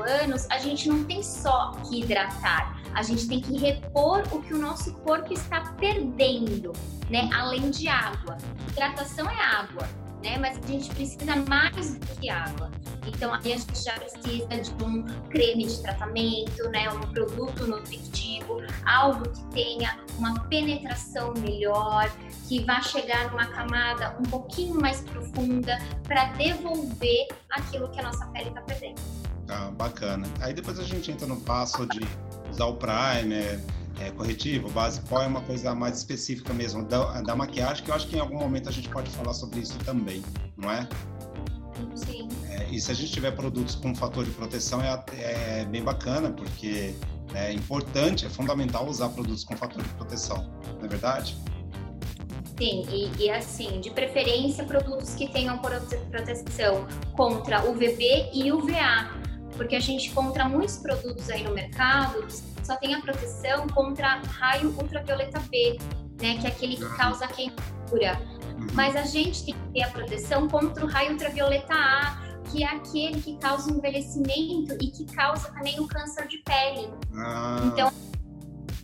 anos, 0.00 0.46
a 0.50 0.58
gente 0.58 0.88
não 0.88 1.04
tem 1.04 1.22
só 1.22 1.72
que 1.88 2.00
hidratar, 2.00 2.80
a 2.94 3.02
gente 3.02 3.28
tem 3.28 3.40
que 3.40 3.56
repor 3.56 4.24
o 4.32 4.42
que 4.42 4.52
o 4.52 4.58
nosso 4.58 4.92
corpo 4.94 5.32
está 5.32 5.72
perdendo, 5.78 6.72
né, 7.08 7.30
além 7.32 7.70
de 7.70 7.86
água. 7.88 8.36
Hidratação 8.70 9.30
é 9.30 9.40
água, 9.40 9.88
né, 10.22 10.38
mas 10.38 10.58
a 10.58 10.66
gente 10.66 10.88
precisa 10.90 11.36
mais 11.36 11.94
do 11.94 12.06
que 12.20 12.28
água. 12.28 12.70
Então, 13.06 13.32
aí 13.32 13.52
a 13.52 13.56
gente 13.56 13.82
já 13.82 13.92
precisa 13.94 14.48
de 14.48 14.84
um 14.84 15.02
creme 15.28 15.66
de 15.66 15.82
tratamento, 15.82 16.68
né, 16.70 16.90
um 16.90 17.00
produto 17.12 17.66
nutritivo, 17.66 18.62
algo 18.84 19.28
que 19.28 19.44
tenha 19.46 19.98
uma 20.18 20.38
penetração 20.48 21.32
melhor, 21.34 22.10
que 22.48 22.64
vá 22.64 22.80
chegar 22.82 23.30
numa 23.30 23.46
camada 23.46 24.16
um 24.18 24.24
pouquinho 24.24 24.80
mais 24.80 25.00
profunda 25.00 25.78
para 26.04 26.26
devolver 26.32 27.28
aquilo 27.50 27.88
que 27.90 28.00
a 28.00 28.02
nossa 28.02 28.26
pele 28.26 28.48
está 28.48 28.60
perdendo. 28.62 29.00
Tá, 29.46 29.70
bacana. 29.72 30.26
Aí 30.40 30.52
depois 30.52 30.78
a 30.78 30.84
gente 30.84 31.10
entra 31.10 31.26
no 31.26 31.40
passo 31.40 31.86
de 31.86 32.00
usar 32.50 32.66
o 32.66 32.74
primer, 32.74 33.60
é, 33.98 34.10
corretivo, 34.10 34.70
base 34.70 35.00
pó 35.02 35.22
é 35.22 35.26
uma 35.26 35.40
coisa 35.42 35.74
mais 35.74 35.98
específica 35.98 36.52
mesmo 36.52 36.84
da, 36.84 37.20
da 37.22 37.34
maquiagem, 37.34 37.84
que 37.84 37.90
eu 37.90 37.94
acho 37.94 38.06
que 38.06 38.16
em 38.16 38.20
algum 38.20 38.38
momento 38.38 38.68
a 38.68 38.72
gente 38.72 38.88
pode 38.88 39.10
falar 39.10 39.34
sobre 39.34 39.60
isso 39.60 39.78
também, 39.80 40.22
não 40.56 40.70
é? 40.70 40.88
Sim. 41.94 42.28
É, 42.48 42.68
e 42.70 42.80
se 42.80 42.90
a 42.90 42.94
gente 42.94 43.12
tiver 43.12 43.32
produtos 43.32 43.74
com 43.74 43.94
fator 43.94 44.24
de 44.24 44.30
proteção, 44.30 44.80
é, 44.82 45.02
é 45.12 45.64
bem 45.64 45.82
bacana, 45.82 46.30
porque 46.30 46.94
é 47.34 47.52
importante, 47.52 48.26
é 48.26 48.28
fundamental 48.28 48.86
usar 48.86 49.08
produtos 49.10 49.44
com 49.44 49.56
fator 49.56 49.82
de 49.82 49.88
proteção, 49.90 50.50
não 50.78 50.84
é 50.84 50.88
verdade? 50.88 51.36
Sim, 52.58 52.84
e, 52.90 53.24
e, 53.24 53.30
assim, 53.30 53.80
de 53.80 53.88
preferência 53.90 54.64
produtos 54.64 55.14
que 55.14 55.26
tenham 55.28 55.58
proteção 55.58 56.86
contra 57.16 57.64
UVB 57.64 58.30
e 58.34 58.52
UVA, 58.52 59.19
porque 59.56 59.76
a 59.76 59.80
gente 59.80 60.08
encontra 60.08 60.48
muitos 60.48 60.78
produtos 60.78 61.28
aí 61.30 61.42
no 61.42 61.52
mercado 61.54 62.26
que 62.26 62.66
só 62.66 62.76
tem 62.76 62.94
a 62.94 63.00
proteção 63.00 63.66
contra 63.68 64.20
raio 64.20 64.70
ultravioleta 64.70 65.40
B, 65.50 65.78
né, 66.20 66.38
que 66.38 66.46
é 66.46 66.50
aquele 66.50 66.76
que 66.76 66.96
causa 66.96 67.26
queimadura. 67.26 68.20
Uhum. 68.58 68.66
Mas 68.74 68.96
a 68.96 69.02
gente 69.02 69.44
tem 69.44 69.54
que 69.54 69.68
ter 69.72 69.82
a 69.82 69.88
proteção 69.88 70.48
contra 70.48 70.84
o 70.84 70.88
raio 70.88 71.12
ultravioleta 71.12 71.74
A, 71.74 72.30
que 72.50 72.62
é 72.62 72.66
aquele 72.66 73.20
que 73.20 73.36
causa 73.38 73.70
envelhecimento 73.70 74.76
e 74.80 74.90
que 74.90 75.04
causa 75.06 75.50
também 75.52 75.78
o 75.80 75.86
câncer 75.86 76.26
de 76.26 76.38
pele. 76.38 76.88
Ah. 77.14 77.60
Então, 77.64 77.92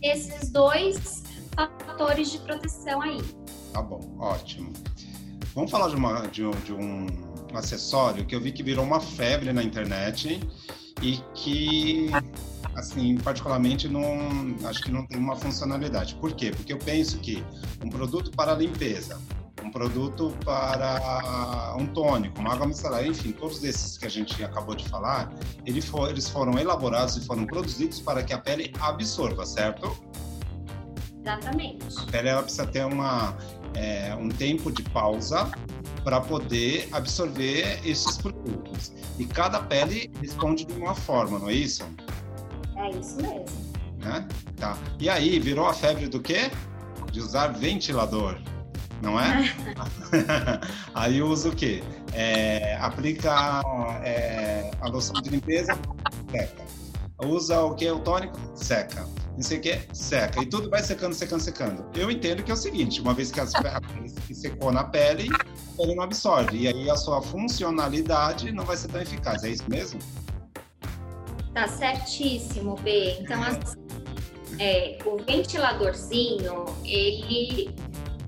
esses 0.01 0.49
dois 0.51 1.23
fatores 1.55 2.31
de 2.31 2.39
proteção 2.39 3.01
aí. 3.01 3.21
Tá 3.73 3.81
bom, 3.81 3.99
ótimo. 4.19 4.71
Vamos 5.57 5.71
falar 5.71 5.89
de, 5.89 5.95
uma, 5.95 6.21
de, 6.27 6.45
um, 6.45 6.51
de 6.51 6.71
um 6.71 7.07
acessório 7.55 8.23
que 8.23 8.35
eu 8.35 8.39
vi 8.39 8.51
que 8.51 8.61
virou 8.61 8.85
uma 8.85 8.99
febre 8.99 9.51
na 9.51 9.63
internet 9.63 10.39
e 11.01 11.17
que, 11.33 12.11
assim, 12.75 13.17
particularmente 13.17 13.87
não 13.87 14.05
acho 14.65 14.83
que 14.83 14.91
não 14.91 15.03
tem 15.07 15.17
uma 15.17 15.35
funcionalidade. 15.35 16.13
Por 16.13 16.33
quê? 16.33 16.51
Porque 16.51 16.71
eu 16.71 16.77
penso 16.77 17.17
que 17.17 17.43
um 17.83 17.89
produto 17.89 18.29
para 18.29 18.53
limpeza, 18.53 19.19
um 19.63 19.71
produto 19.71 20.31
para 20.45 21.73
um 21.75 21.87
tônico, 21.87 22.39
uma 22.39 22.53
água 22.53 22.67
micelar, 22.67 23.03
enfim, 23.07 23.31
todos 23.31 23.63
esses 23.63 23.97
que 23.97 24.05
a 24.05 24.09
gente 24.09 24.43
acabou 24.43 24.75
de 24.75 24.87
falar, 24.87 25.33
eles 25.65 25.89
foram 26.29 26.59
elaborados 26.59 27.17
e 27.17 27.25
foram 27.25 27.47
produzidos 27.47 27.99
para 27.99 28.21
que 28.21 28.31
a 28.31 28.37
pele 28.37 28.71
absorva, 28.79 29.43
certo? 29.43 29.97
Exatamente. 31.27 31.99
A 31.99 32.03
pele 32.05 32.29
ela 32.29 32.43
precisa 32.43 32.65
ter 32.67 32.85
uma, 32.85 33.35
é, 33.73 34.15
um 34.15 34.29
tempo 34.29 34.71
de 34.71 34.83
pausa 34.83 35.49
para 36.03 36.21
poder 36.21 36.87
absorver 36.91 37.79
esses 37.85 38.17
produtos. 38.17 38.93
E 39.19 39.25
cada 39.25 39.59
pele 39.59 40.11
responde 40.21 40.65
de 40.65 40.73
uma 40.73 40.95
forma, 40.95 41.39
não 41.39 41.49
é 41.49 41.53
isso? 41.53 41.85
É 42.75 42.89
isso 42.91 43.17
mesmo. 43.17 43.45
Né? 43.97 44.27
Tá. 44.55 44.77
E 44.99 45.09
aí, 45.09 45.39
virou 45.39 45.67
a 45.67 45.73
febre 45.73 46.07
do 46.07 46.21
quê? 46.21 46.51
De 47.11 47.19
usar 47.19 47.47
ventilador, 47.47 48.39
não 49.01 49.19
é? 49.19 49.53
aí 50.93 51.21
usa 51.21 51.49
o 51.49 51.55
quê? 51.55 51.83
É, 52.13 52.77
aplica 52.79 53.61
é, 54.03 54.71
a 54.79 54.87
loção 54.87 55.21
de 55.21 55.29
limpeza, 55.29 55.77
seca. 56.31 56.63
Usa 57.25 57.61
o 57.61 57.73
que? 57.75 57.89
O 57.89 57.99
tônico, 57.99 58.39
seca 58.55 59.07
não 59.37 59.43
sei 59.43 59.59
o 59.59 59.61
que, 59.61 59.79
seca. 59.93 60.41
E 60.41 60.47
tudo 60.47 60.67
vai 60.67 60.81
secando, 60.81 61.13
secando, 61.13 61.41
secando. 61.41 61.85
Eu 61.95 62.09
entendo 62.09 62.41
que 62.43 62.49
é 62.49 62.53
o 62.55 62.57
seguinte, 62.57 62.99
uma 62.99 63.13
vez 63.13 63.31
que 63.31 63.39
a 63.39 63.45
pele 63.45 64.09
secou 64.33 64.71
na 64.71 64.83
pele, 64.83 65.29
ele 65.77 65.93
não 65.93 66.03
absorve. 66.03 66.57
E 66.57 66.67
aí 66.67 66.89
a 66.89 66.97
sua 66.97 67.21
funcionalidade 67.21 68.51
não 68.51 68.65
vai 68.65 68.75
ser 68.75 68.87
tão 68.87 68.99
eficaz. 68.99 69.43
É 69.43 69.49
isso 69.49 69.69
mesmo? 69.69 69.99
Tá 71.53 71.67
certíssimo, 71.67 72.75
B. 72.77 73.17
Então, 73.21 73.43
assim, 73.43 73.77
é, 74.59 74.97
o 75.05 75.17
ventiladorzinho, 75.17 76.65
ele 76.83 77.75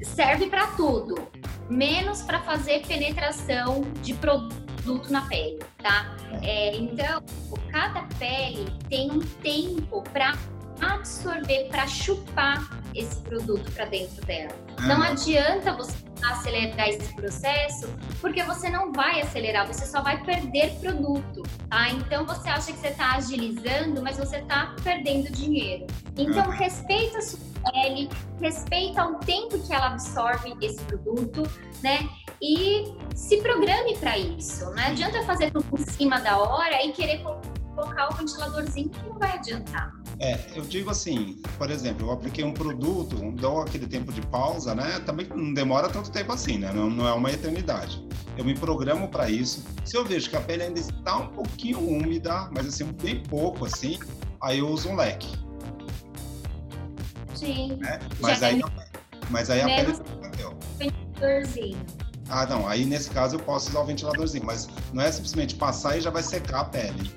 serve 0.04 0.48
para 0.48 0.67
tudo, 0.74 1.28
menos 1.67 2.22
para 2.22 2.39
fazer 2.41 2.86
penetração 2.86 3.82
de 4.04 4.13
produto 4.13 5.12
na 5.12 5.24
pele, 5.24 5.58
tá? 5.80 6.15
É, 6.43 6.76
então, 6.76 7.24
cada 7.72 8.04
pele 8.19 8.72
tem 8.88 9.10
um 9.10 9.19
tempo 9.19 10.04
para 10.13 10.38
absorver, 10.82 11.68
para 11.70 11.88
chupar 11.88 12.80
esse 12.96 13.18
produto 13.22 13.72
para 13.72 13.86
dentro 13.86 14.26
dela. 14.26 14.54
Não 14.82 15.02
adianta 15.02 15.74
você 15.74 15.98
acelerar 16.24 16.89
esse 16.89 17.13
processo, 17.15 17.88
porque 18.20 18.44
você 18.44 18.70
não 18.70 18.92
vai 18.92 19.22
acelerar, 19.22 19.65
você 19.68 19.86
só 19.86 20.02
vai 20.02 20.22
perder 20.24 20.72
produto, 20.80 21.44
tá? 21.70 21.89
Então 21.89 22.26
você 22.26 22.50
acha 22.50 22.72
que 22.72 22.80
você 22.80 22.89
está 22.89 23.15
agilizando, 23.15 24.02
mas 24.02 24.18
você 24.18 24.38
está 24.38 24.76
perdendo 24.84 25.32
dinheiro. 25.32 25.88
Então 26.18 26.50
respeita 26.50 27.20
a 27.20 27.22
sua 27.22 27.39
pele, 27.72 28.10
respeita 28.42 29.06
o 29.06 29.15
tempo 29.20 29.60
que 29.60 29.74
ela 29.74 29.88
absorve 29.88 30.54
esse 30.62 30.84
produto, 30.84 31.44
né? 31.82 32.10
E 32.42 32.94
se 33.15 33.38
programe 33.42 33.98
para 33.98 34.18
isso. 34.18 34.65
Não 34.72 34.84
adianta 34.84 35.24
fazer 35.24 35.52
tudo 35.52 35.68
em 35.74 35.86
cima 35.86 36.20
da 36.20 36.38
hora 36.38 36.84
e 36.86 36.92
querer 36.92 37.22
colocar 37.80 38.10
o 38.10 38.15
ventiladorzinho 38.15 38.89
que 38.89 39.02
não 39.08 39.18
vai 39.18 39.32
adiantar. 39.32 39.94
É, 40.20 40.38
eu 40.54 40.63
digo 40.63 40.89
assim, 40.89 41.42
por 41.58 41.72
exemplo, 41.72 42.08
eu 42.08 42.12
apliquei 42.12 42.44
um 42.44 42.54
produto, 42.54 43.15
dou 43.32 43.62
aquele 43.62 43.88
tempo 43.88 44.12
de 44.12 44.22
pausa, 44.22 44.76
né? 44.76 45.00
Também 45.06 45.28
não 45.28 45.54
demora 45.54 45.88
tanto 45.88 46.12
tempo 46.12 46.32
assim, 46.34 46.58
né? 46.58 46.72
Não, 46.74 46.89
não 46.89 47.08
é 47.08 47.13
uma 47.13 47.32
eternidade. 47.32 48.06
Eu 48.38 48.44
me 48.44 48.54
programo 48.54 49.08
para 49.08 49.30
isso. 49.30 49.65
Se 49.86 49.96
eu 49.96 50.06
vejo 50.06 50.30
que 50.30 50.36
a 50.36 50.42
pele 50.42 50.63
ainda 50.63 50.80
está 50.80 51.18
um 51.18 51.28
pouquinho 51.28 51.80
úmida, 51.80 52.50
mas 52.54 52.68
assim, 52.68 52.86
bem 53.02 53.24
pouco 53.24 53.65
assim, 53.65 53.98
aí 54.42 54.60
eu 54.60 54.68
uso 54.68 54.89
um 54.89 54.96
leque. 54.96 55.38
Sim. 57.34 57.78
Né? 57.78 58.00
Mas, 58.20 58.44
aí, 58.44 58.62
mas 59.30 59.50
aí 59.50 59.62
a 59.62 59.65
pele 59.65 59.94
bateu. 60.22 60.58
Ventiladorzinho. 60.78 61.78
Ah, 62.30 62.46
não. 62.46 62.68
Aí 62.68 62.86
nesse 62.86 63.10
caso 63.10 63.38
eu 63.38 63.39
posso 63.39 63.70
usar 63.70 63.80
o 63.80 63.86
ventiladorzinho, 63.86 64.46
mas 64.46 64.70
não 64.94 65.02
é 65.02 65.12
simplesmente 65.12 65.56
passar 65.56 65.98
e 65.98 66.02
já 66.02 66.10
vai 66.10 66.22
secar 66.22 66.62
a 66.62 66.65
pele. 66.65 67.12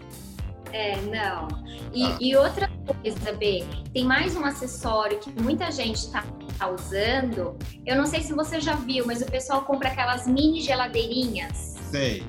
É, 0.72 0.96
não. 1.02 1.48
E, 1.92 2.04
ah. 2.04 2.16
e, 2.20 2.36
outra 2.36 2.70
coisa, 2.86 3.32
B, 3.32 3.64
tem 3.92 4.04
mais 4.04 4.34
um 4.34 4.44
acessório 4.44 5.18
que 5.18 5.30
muita 5.42 5.70
gente 5.70 5.96
está 5.96 6.24
tá 6.58 6.68
usando. 6.68 7.56
Eu 7.84 7.96
não 7.96 8.06
sei 8.06 8.22
se 8.22 8.32
você 8.32 8.60
já 8.60 8.74
viu, 8.74 9.06
mas 9.06 9.20
o 9.20 9.26
pessoal 9.26 9.62
compra 9.62 9.88
aquelas 9.88 10.26
mini 10.26 10.60
geladeirinhas. 10.60 11.76
Sei. 11.90 12.24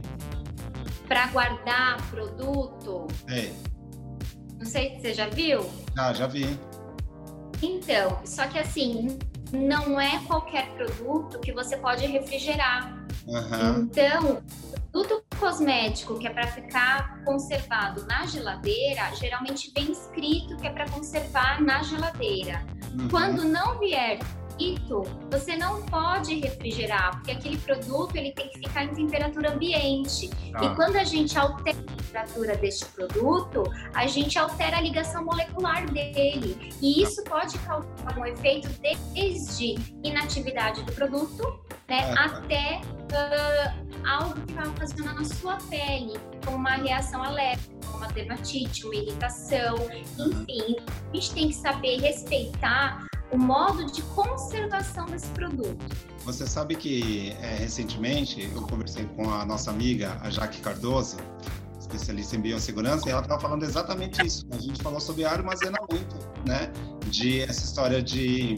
Para 1.08 1.28
guardar 1.28 2.02
produto. 2.10 3.08
Sei. 3.28 3.54
Não 4.58 4.66
sei 4.66 4.96
se 4.96 5.02
você 5.02 5.14
já 5.14 5.30
viu. 5.30 5.70
Ah, 5.98 6.14
já 6.14 6.28
vi. 6.28 6.60
Então, 7.62 8.20
só 8.26 8.46
que 8.48 8.60
assim, 8.60 9.18
não 9.54 10.02
é 10.02 10.20
qualquer 10.26 10.68
produto 10.72 11.40
que 11.40 11.52
você 11.52 11.78
pode 11.78 12.06
refrigerar. 12.08 12.92
Uhum. 13.28 13.84
Então, 13.84 14.44
produto 14.92 15.24
cosmético 15.40 16.18
que 16.20 16.28
é 16.28 16.30
para 16.30 16.48
ficar 16.48 17.24
conservado 17.24 18.06
na 18.06 18.26
geladeira, 18.26 19.14
geralmente 19.16 19.72
vem 19.74 19.92
escrito 19.92 20.58
que 20.58 20.68
é 20.68 20.72
para 20.72 20.90
conservar 20.90 21.62
na 21.62 21.84
geladeira. 21.84 22.66
Uhum. 22.94 23.10
Quando 23.10 23.44
não 23.44 23.80
vier 23.80 24.20
escrito, 24.54 25.04
você 25.30 25.56
não 25.56 25.82
pode 25.84 26.36
refrigerar, 26.40 27.12
porque 27.12 27.32
aquele 27.32 27.58
produto 27.58 28.16
ele 28.16 28.32
tem 28.32 28.50
que 28.50 28.60
ficar 28.60 28.86
em 28.86 28.94
temperatura 28.94 29.52
ambiente. 29.52 30.30
Ah. 30.54 30.66
E 30.66 30.76
quando 30.76 30.96
a 30.96 31.04
gente 31.04 31.38
altera 31.38 31.78
a 31.78 31.96
temperatura 31.96 32.58
deste 32.58 32.86
produto, 32.86 33.64
a 33.94 34.08
gente 34.08 34.38
altera 34.38 34.78
a 34.78 34.82
ligação 34.82 35.26
molecular 35.26 35.90
dele. 35.92 36.74
E 36.82 37.02
isso 37.02 37.24
pode 37.24 37.58
causar 37.60 38.18
um 38.18 38.26
efeito 38.26 38.70
desde 39.14 39.76
inatividade 40.04 40.84
do 40.84 40.92
produto 40.94 41.60
né, 41.88 42.14
ah. 42.18 42.26
até 42.26 42.82
uh, 43.12 44.08
algo 44.08 44.40
que 44.42 44.54
vai 44.54 44.68
ocasionar 44.68 45.16
na 45.16 45.26
sua 45.26 45.58
pele, 45.70 46.14
como 46.46 46.58
uma 46.58 46.76
reação 46.76 47.24
alérgica, 47.24 47.74
uma 47.94 48.08
dermatite, 48.08 48.86
uma 48.86 48.96
irritação, 48.96 49.76
enfim. 50.18 50.78
A 51.12 51.16
gente 51.16 51.34
tem 51.34 51.48
que 51.50 51.56
saber 51.56 52.00
respeitar 52.02 53.06
o 53.34 53.38
modo 53.38 53.86
de 53.92 54.02
conservação 54.04 55.08
desse 55.08 55.28
produto. 55.30 55.84
Você 56.24 56.46
sabe 56.46 56.76
que 56.76 57.36
é, 57.42 57.56
recentemente 57.56 58.50
eu 58.54 58.62
conversei 58.62 59.06
com 59.16 59.30
a 59.30 59.44
nossa 59.44 59.72
amiga, 59.72 60.18
a 60.22 60.30
Jaque 60.30 60.62
Cardoso, 60.62 61.18
especialista 61.80 62.36
em 62.36 62.42
biossegurança, 62.42 63.08
e 63.08 63.12
ela 63.12 63.22
estava 63.22 63.42
falando 63.42 63.64
exatamente 63.64 64.26
isso. 64.26 64.46
A 64.52 64.60
gente 64.60 64.82
falou 64.82 65.00
sobre 65.00 65.26
armazenamento, 65.26 66.16
né? 66.48 66.72
De 67.08 67.42
essa 67.42 67.66
história 67.66 68.02
de, 68.02 68.58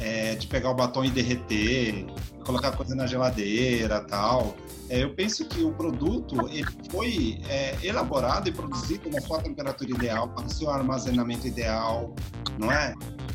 é, 0.00 0.34
de 0.34 0.46
pegar 0.46 0.70
o 0.70 0.74
batom 0.74 1.04
e 1.04 1.10
derreter, 1.10 2.06
colocar 2.44 2.72
coisa 2.72 2.94
na 2.94 3.06
geladeira 3.06 4.00
tal. 4.02 4.54
É, 4.90 5.02
eu 5.02 5.14
penso 5.14 5.46
que 5.46 5.62
o 5.62 5.72
produto 5.72 6.46
ele 6.50 6.66
foi 6.90 7.40
é, 7.48 7.74
elaborado 7.82 8.48
e 8.48 8.52
produzido 8.52 9.10
na 9.10 9.20
sua 9.20 9.40
temperatura 9.40 9.90
ideal, 9.90 10.28
para 10.28 10.44
o 10.44 10.50
seu 10.50 10.70
armazenamento 10.70 11.46
ideal, 11.46 12.14
não 12.58 12.70
é? 12.70 12.94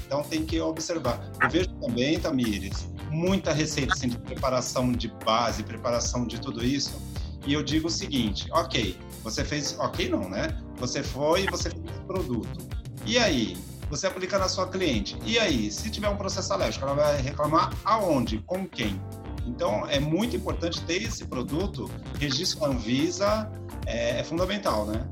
Então 0.10 0.24
tem 0.24 0.44
que 0.44 0.60
observar. 0.60 1.22
Eu 1.40 1.48
vejo 1.52 1.70
também, 1.76 2.20
Tamires, 2.20 2.88
muita 3.12 3.54
receita 3.54 3.94
assim, 3.94 4.10
de 4.10 4.18
preparação 4.18 4.92
de 4.92 5.08
base, 5.24 5.62
preparação 5.62 6.26
de 6.26 6.42
tudo 6.42 6.66
isso. 6.66 7.00
E 7.46 7.54
eu 7.54 7.62
digo 7.62 7.90
o 7.90 7.92
seguinte: 7.92 8.50
ok, 8.52 8.98
você 9.24 9.46
fez, 9.46 9.78
ok, 9.78 10.10
não, 10.10 10.28
né? 10.28 10.60
Você 10.78 11.04
foi 11.04 11.44
e 11.44 11.46
você 11.46 11.70
fez 11.70 11.84
o 11.96 12.06
produto. 12.08 12.68
E 13.06 13.20
aí? 13.20 13.56
Você 13.92 14.08
aplica 14.08 14.40
na 14.40 14.50
sua 14.50 14.68
cliente. 14.68 15.16
E 15.24 15.38
aí? 15.38 15.70
Se 15.70 15.92
tiver 15.92 16.10
um 16.10 16.18
processo 16.18 16.54
alérgico, 16.54 16.86
ela 16.86 16.96
vai 16.96 17.22
reclamar 17.22 17.72
aonde? 17.86 18.40
Com 18.48 18.68
quem? 18.68 19.00
Então, 19.46 19.88
é 19.88 20.00
muito 20.00 20.36
importante 20.36 20.82
ter 20.86 21.04
esse 21.04 21.26
produto. 21.26 21.88
Registro 22.20 22.66
Anvisa 22.66 23.52
é, 23.86 24.20
é 24.20 24.24
fundamental, 24.24 24.88
né? 24.88 25.08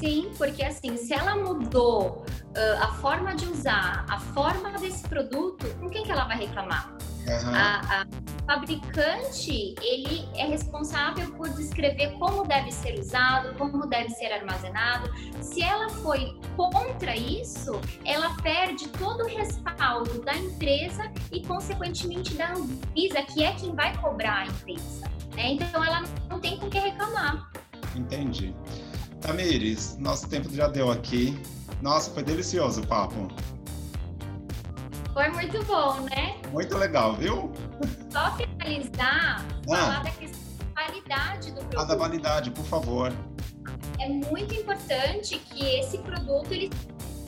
Sim, 0.00 0.32
porque 0.36 0.62
assim, 0.64 0.96
se 0.96 1.12
ela 1.12 1.36
mudou 1.36 2.24
a 2.80 2.88
forma 2.94 3.34
de 3.34 3.46
usar, 3.46 4.04
a 4.08 4.18
forma 4.18 4.70
desse 4.78 5.06
produto, 5.08 5.66
com 5.80 5.88
quem 5.88 6.04
que 6.04 6.12
ela 6.12 6.24
vai 6.24 6.38
reclamar? 6.38 6.94
Uhum. 7.26 7.54
A, 7.54 7.80
a, 8.02 8.06
fabricante, 8.46 9.74
ele 9.82 10.28
é 10.34 10.46
responsável 10.46 11.32
por 11.32 11.48
descrever 11.48 12.12
como 12.18 12.46
deve 12.46 12.70
ser 12.70 12.98
usado, 12.98 13.54
como 13.56 13.86
deve 13.86 14.10
ser 14.10 14.32
armazenado. 14.32 15.10
Se 15.40 15.62
ela 15.62 15.88
foi 15.88 16.38
contra 16.56 17.16
isso, 17.16 17.80
ela 18.04 18.36
perde 18.42 18.88
todo 18.88 19.24
o 19.24 19.26
respaldo 19.26 20.20
da 20.22 20.36
empresa 20.36 21.10
e, 21.32 21.40
consequentemente, 21.46 22.34
da 22.34 22.52
Anvisa, 22.52 23.22
que 23.22 23.42
é 23.42 23.52
quem 23.52 23.74
vai 23.74 23.96
cobrar 23.96 24.40
a 24.40 24.46
empresa. 24.46 25.10
Né? 25.34 25.52
Então 25.52 25.82
ela 25.82 26.02
não 26.28 26.38
tem 26.38 26.58
com 26.58 26.68
que 26.68 26.78
reclamar. 26.78 27.50
Entendi. 27.96 28.54
Tamires, 29.20 29.96
nosso 29.98 30.28
tempo 30.28 30.54
já 30.54 30.68
deu 30.68 30.90
aqui. 30.90 31.40
Nossa, 31.84 32.10
foi 32.12 32.22
delicioso 32.22 32.80
o 32.80 32.86
papo. 32.86 33.28
Foi 35.12 35.28
muito 35.28 35.62
bom, 35.66 36.00
né? 36.00 36.40
Muito 36.50 36.78
legal, 36.78 37.14
viu? 37.14 37.52
Só 38.10 38.34
finalizar, 38.38 39.44
ah. 39.44 39.76
falar 39.76 40.02
da 40.02 40.10
questão 40.12 40.40
da 40.74 40.82
validade 40.82 41.50
do 41.50 41.56
produto. 41.56 41.78
Ah, 41.78 41.84
da 41.84 41.94
validade, 41.94 42.50
por 42.52 42.64
favor. 42.64 43.12
É 44.00 44.08
muito 44.08 44.54
importante 44.54 45.38
que 45.38 45.62
esse 45.78 45.98
produto 45.98 46.52
ele 46.52 46.70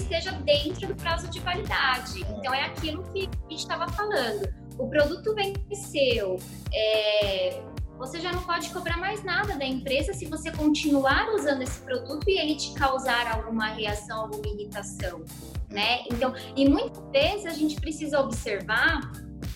esteja 0.00 0.32
dentro 0.32 0.86
do 0.88 0.94
prazo 0.94 1.28
de 1.28 1.38
validade. 1.40 2.22
Então 2.22 2.54
é 2.54 2.64
aquilo 2.64 3.02
que 3.12 3.28
a 3.28 3.50
gente 3.50 3.60
estava 3.60 3.86
falando. 3.88 4.48
O 4.78 4.88
produto 4.88 5.34
venceu, 5.34 6.38
é, 6.72 7.62
você 7.96 8.20
já 8.20 8.32
não 8.32 8.42
pode 8.42 8.70
cobrar 8.70 8.98
mais 8.98 9.22
nada 9.24 9.56
da 9.56 9.64
empresa 9.64 10.12
se 10.12 10.26
você 10.26 10.50
continuar 10.52 11.28
usando 11.34 11.62
esse 11.62 11.80
produto 11.80 12.28
e 12.28 12.38
ele 12.38 12.54
te 12.56 12.72
causar 12.74 13.26
alguma 13.32 13.66
reação, 13.66 14.22
alguma 14.22 14.46
irritação, 14.46 15.24
né? 15.70 16.02
Então, 16.10 16.34
e 16.54 16.68
muitas 16.68 17.02
vezes 17.10 17.46
a 17.46 17.50
gente 17.50 17.76
precisa 17.76 18.20
observar, 18.20 19.00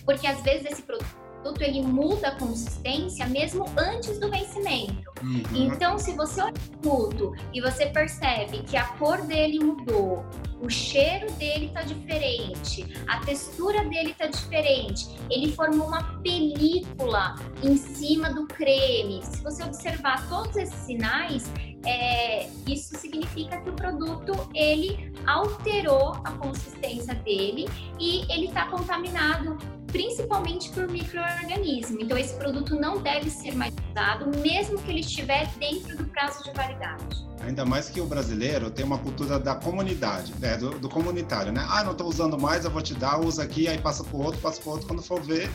porque 0.05 0.25
às 0.25 0.41
vezes 0.41 0.71
esse 0.71 0.81
produto 0.81 1.20
ele 1.63 1.81
muda 1.81 2.29
a 2.29 2.35
consistência 2.35 3.27
mesmo 3.27 3.65
antes 3.77 4.19
do 4.19 4.29
vencimento. 4.29 5.11
Uhum. 5.21 5.43
Então, 5.53 5.97
se 5.97 6.13
você 6.13 6.41
olha 6.41 6.53
o 6.53 6.77
produto 6.77 7.35
e 7.53 7.61
você 7.61 7.85
percebe 7.87 8.59
que 8.63 8.75
a 8.75 8.85
cor 8.97 9.21
dele 9.21 9.59
mudou, 9.59 10.25
o 10.61 10.69
cheiro 10.69 11.31
dele 11.33 11.67
está 11.67 11.81
diferente, 11.81 12.85
a 13.07 13.19
textura 13.19 13.83
dele 13.85 14.11
está 14.11 14.27
diferente, 14.27 15.07
ele 15.29 15.51
formou 15.53 15.87
uma 15.87 16.03
película 16.21 17.35
em 17.63 17.77
cima 17.77 18.33
do 18.33 18.45
creme. 18.47 19.21
Se 19.23 19.43
você 19.43 19.63
observar 19.63 20.27
todos 20.29 20.55
esses 20.55 20.79
sinais, 20.85 21.51
é, 21.85 22.47
isso 22.67 22.95
significa 22.95 23.59
que 23.59 23.69
o 23.69 23.73
produto 23.73 24.33
ele 24.53 25.11
alterou 25.25 26.11
a 26.23 26.31
consistência 26.33 27.15
dele 27.15 27.67
e 27.99 28.21
ele 28.31 28.47
está 28.47 28.67
contaminado 28.67 29.57
principalmente 29.91 30.69
por 30.71 30.87
microorganismo. 30.89 31.99
Então 32.01 32.17
esse 32.17 32.33
produto 32.35 32.75
não 32.75 33.01
deve 33.01 33.29
ser 33.29 33.55
mais 33.55 33.73
usado, 33.89 34.37
mesmo 34.39 34.77
que 34.79 34.91
ele 34.91 35.01
estiver 35.01 35.47
dentro 35.57 35.97
do 35.97 36.05
prazo 36.05 36.43
de 36.43 36.51
validade. 36.51 37.27
Ainda 37.41 37.65
mais 37.65 37.89
que 37.89 37.99
o 37.99 38.05
brasileiro 38.05 38.69
tem 38.69 38.85
uma 38.85 38.97
cultura 38.97 39.39
da 39.39 39.55
comunidade, 39.55 40.33
né? 40.39 40.57
do, 40.57 40.71
do 40.79 40.87
comunitário, 40.87 41.51
né? 41.51 41.65
Ah, 41.69 41.83
não 41.83 41.91
estou 41.93 42.07
usando 42.07 42.39
mais, 42.39 42.65
eu 42.65 42.71
vou 42.71 42.81
te 42.81 42.93
dar, 42.93 43.19
usa 43.19 43.43
aqui, 43.43 43.67
aí 43.67 43.79
passa 43.79 44.03
para 44.03 44.15
o 44.15 44.21
outro, 44.23 44.39
passa 44.39 44.61
para 44.61 44.69
o 44.69 44.73
outro, 44.73 44.87
quando 44.87 45.01
for 45.01 45.21
ver, 45.21 45.49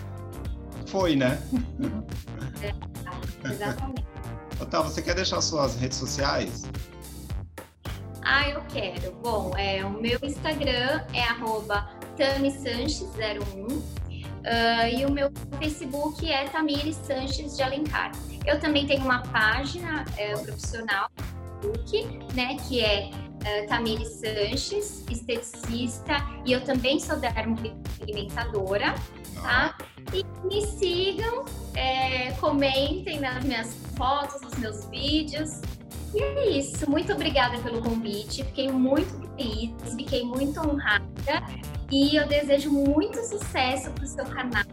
foi, 0.86 1.16
né? 1.16 1.40
É, 2.62 3.52
exatamente. 3.52 4.02
Otávio, 4.58 4.90
você 4.90 5.02
quer 5.02 5.14
deixar 5.14 5.42
suas 5.42 5.76
redes 5.76 5.98
sociais? 5.98 6.64
Ah, 8.22 8.48
eu 8.48 8.62
quero. 8.72 9.12
Bom, 9.22 9.52
é, 9.56 9.84
o 9.84 9.90
meu 9.90 10.18
Instagram 10.22 11.04
é 11.12 11.22
tamisanches01 12.16 13.82
uh, 14.46 14.80
ah, 14.80 14.88
e 14.88 15.04
o 15.04 15.10
meu 15.10 15.30
Facebook 15.58 16.30
é 16.30 16.44
Tamires 16.44 16.96
Sanches 16.96 17.56
de 17.56 17.62
Alencar. 17.62 18.12
Eu 18.46 18.60
também 18.60 18.86
tenho 18.86 19.02
uma 19.02 19.22
página 19.22 20.04
é, 20.16 20.36
profissional 20.36 21.10
Facebook, 21.60 22.34
né, 22.34 22.56
que 22.68 22.80
é 22.80 23.10
uh, 23.10 23.68
Tamires 23.68 24.20
Sanches, 24.20 25.04
esteticista, 25.10 26.14
e 26.44 26.52
eu 26.52 26.60
também 26.62 27.00
sou 27.00 27.16
dermopigmentadora, 27.16 28.94
tá? 29.42 29.76
E 30.12 30.24
me 30.46 30.64
sigam, 30.64 31.44
é, 31.74 32.30
comentem 32.32 33.18
nas 33.18 33.44
minhas 33.44 33.74
fotos, 33.96 34.40
nos 34.42 34.54
meus 34.58 34.84
vídeos. 34.86 35.60
E 36.14 36.22
é 36.22 36.58
isso. 36.58 36.88
Muito 36.90 37.12
obrigada 37.12 37.58
pelo 37.58 37.82
convite. 37.82 38.44
Fiquei 38.44 38.70
muito 38.70 39.10
feliz, 39.36 39.72
fiquei 39.96 40.24
muito 40.24 40.58
honrada. 40.60 41.06
E 41.90 42.16
eu 42.16 42.26
desejo 42.26 42.70
muito 42.70 43.18
sucesso 43.24 43.90
para 43.90 44.04
o 44.04 44.06
seu 44.06 44.24
canal, 44.24 44.64